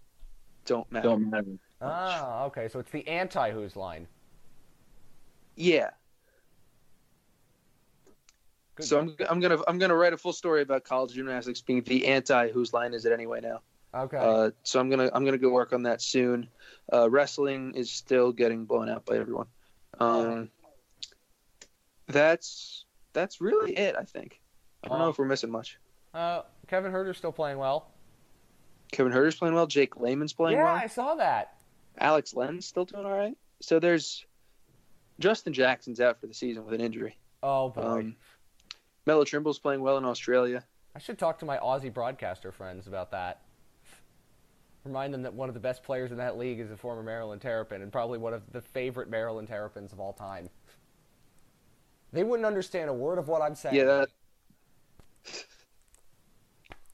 [0.66, 1.08] don't matter.
[1.08, 1.46] Don't matter.
[1.80, 2.66] Ah, okay.
[2.66, 4.08] So it's the anti who's line.
[5.54, 5.90] Yeah.
[8.74, 11.82] Good So I'm, I'm gonna I'm gonna write a full story about college gymnastics being
[11.82, 13.61] the anti whose line is it anyway now.
[13.94, 14.16] Okay.
[14.16, 16.48] Uh, so I'm gonna I'm gonna go work on that soon.
[16.92, 19.46] Uh, wrestling is still getting blown out by everyone.
[20.00, 20.50] Um,
[22.08, 23.94] that's that's really it.
[23.96, 24.40] I think.
[24.82, 25.78] I don't know if we're missing much.
[26.12, 27.92] uh, Kevin Huerter's still playing well.
[28.91, 29.66] Kevin Huerter's playing well.
[29.66, 30.76] Jake Layman's playing yeah, well.
[30.76, 31.55] Yeah, I saw that.
[31.99, 33.36] Alex Len's still doing all right.
[33.61, 34.24] So there's
[35.18, 37.16] Justin Jackson's out for the season with an injury.
[37.43, 37.82] Oh boy.
[37.82, 38.16] Um,
[39.07, 40.64] Melo Trimble's playing well in Australia.
[40.95, 43.43] I should talk to my Aussie broadcaster friends about that.
[44.84, 47.43] Remind them that one of the best players in that league is a former Maryland
[47.43, 50.49] Terrapin and probably one of the favorite Maryland Terrapins of all time.
[52.12, 53.76] They wouldn't understand a word of what I'm saying.
[53.76, 54.09] Yeah, that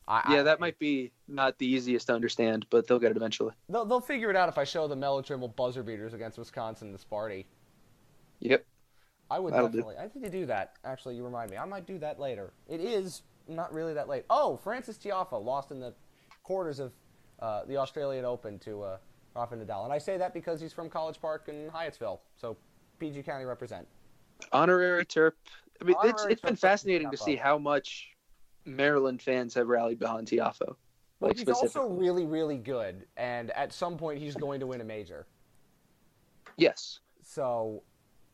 [0.09, 3.17] I, yeah I- that might be not the easiest to understand, but they'll get it
[3.17, 3.53] eventually.
[3.69, 6.89] They'll, they'll figure it out if I show them Melo Trimble buzzer beaters against Wisconsin
[6.89, 7.47] and Sparty.
[8.41, 8.65] Yep.
[9.31, 9.79] I would That'll do.
[9.79, 9.97] definitely.
[9.97, 10.75] I need to do that.
[10.85, 11.57] Actually, you remind me.
[11.57, 12.53] I might do that later.
[12.69, 14.25] It is not really that late.
[14.31, 15.95] Oh, Frances Tiafoe lost in the
[16.45, 16.93] quarters of
[17.41, 18.99] uh, the Australian Open to uh,
[19.35, 22.57] Rafa Nadal, and I say that because he's from College Park in Hyattsville, so
[22.99, 23.87] PG County represent.
[24.53, 25.33] Honorary Terp.
[25.81, 28.16] I mean, it's it's been fascinating to see how much
[28.67, 30.77] Maryland fans have rallied behind Tiafoe.
[31.21, 34.81] Well, Like he's also really, really good, and at some point he's going to win
[34.81, 35.27] a major.
[36.57, 37.01] Yes.
[37.23, 37.83] So,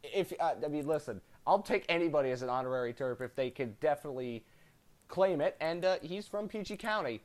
[0.03, 3.77] if uh, I mean, listen, I'll take anybody as an honorary Terp if they can
[3.81, 4.45] definitely
[5.09, 5.57] claim it.
[5.61, 7.21] And uh, he's from PG County.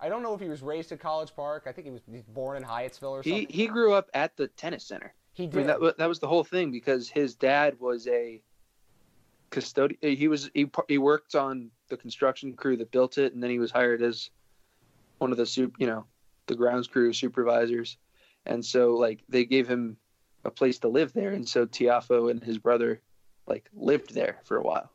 [0.00, 1.64] I don't know if he was raised at College Park.
[1.66, 3.46] I think he was born in Hyattsville or He something.
[3.48, 5.14] he grew up at the tennis center.
[5.32, 5.54] He I did.
[5.56, 8.42] mean, that that was the whole thing because his dad was a
[9.54, 10.16] custodian.
[10.16, 13.60] He was he he worked on the construction crew that built it, and then he
[13.60, 14.30] was hired as
[15.18, 16.04] one of the soup, you know,
[16.48, 17.96] the grounds crew supervisors.
[18.46, 19.96] And so like they gave him
[20.44, 23.00] a place to live there, and so Tiafoe and his brother
[23.46, 24.90] like lived there for a while.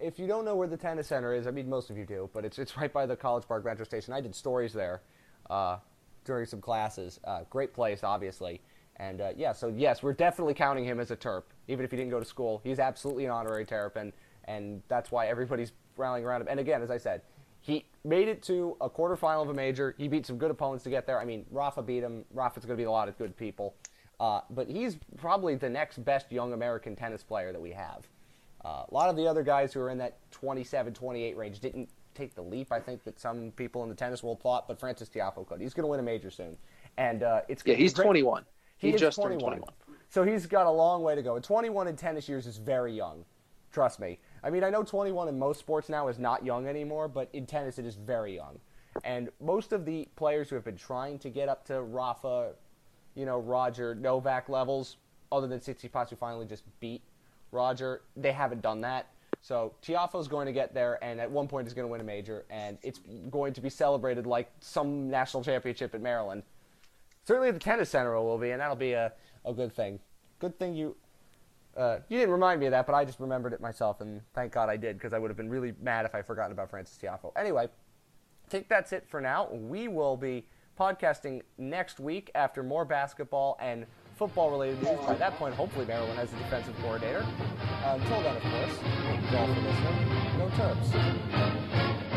[0.00, 2.30] if you don't know where the tennis center is, I mean most of you do,
[2.32, 4.14] but it's it's right by the College Park Metro Station.
[4.14, 5.02] I did stories there
[5.50, 5.76] uh,
[6.24, 7.20] during some classes.
[7.24, 8.62] Uh, great place, obviously,
[8.96, 9.52] and uh, yeah.
[9.52, 12.24] So yes, we're definitely counting him as a Terp, even if he didn't go to
[12.24, 12.60] school.
[12.64, 14.12] He's absolutely an honorary Terrapin,
[14.44, 16.48] and that's why everybody's rallying around him.
[16.50, 17.22] And again, as I said,
[17.60, 19.94] he made it to a quarterfinal of a major.
[19.96, 21.20] He beat some good opponents to get there.
[21.20, 22.24] I mean, Rafa beat him.
[22.32, 23.74] Rafa's going to beat a lot of good people,
[24.18, 28.06] uh, but he's probably the next best young American tennis player that we have.
[28.64, 31.88] Uh, a lot of the other guys who are in that 27, 28 range didn't
[32.14, 32.72] take the leap.
[32.72, 35.60] I think that some people in the tennis world thought, but Frances Tiafoe could.
[35.60, 36.56] He's going to win a major soon,
[36.96, 38.44] and uh, it's Yeah, he's great- 21.
[38.76, 39.68] He, is just turned 21.
[40.12, 41.36] So he's got a long way to go.
[41.36, 43.24] And 21 in tennis years is very young.
[43.72, 44.18] Trust me.
[44.44, 47.46] I mean, I know 21 in most sports now is not young anymore, but in
[47.46, 48.60] tennis it is very young.
[49.04, 52.52] And most of the players who have been trying to get up to Rafa,
[53.14, 54.98] you know, Roger, Novak levels,
[55.32, 57.00] other than Tsitsipas who finally just beat
[57.50, 59.06] Roger, they haven't done that.
[59.40, 62.04] So Tiafoe's going to get there, and at one point he's going to win a
[62.04, 63.00] major, and it's
[63.30, 66.42] going to be celebrated like some national championship at Maryland.
[67.24, 69.12] Certainly the tennis center will be, and that'll be a,
[69.44, 69.98] a good thing.
[70.38, 70.96] Good thing you
[71.76, 74.52] uh, you didn't remind me of that, but I just remembered it myself, and thank
[74.52, 76.98] God I did because I would have been really mad if I forgotten about Frances
[77.00, 77.32] Tiafoe.
[77.36, 79.48] Anyway, I think that's it for now.
[79.50, 80.44] We will be
[80.78, 83.86] podcasting next week after more basketball and
[84.16, 84.98] football related news.
[85.06, 87.26] By that point, hopefully Maryland has a defensive coordinator.
[87.84, 88.76] Uh, until then, of course.
[90.38, 92.11] Go Terps.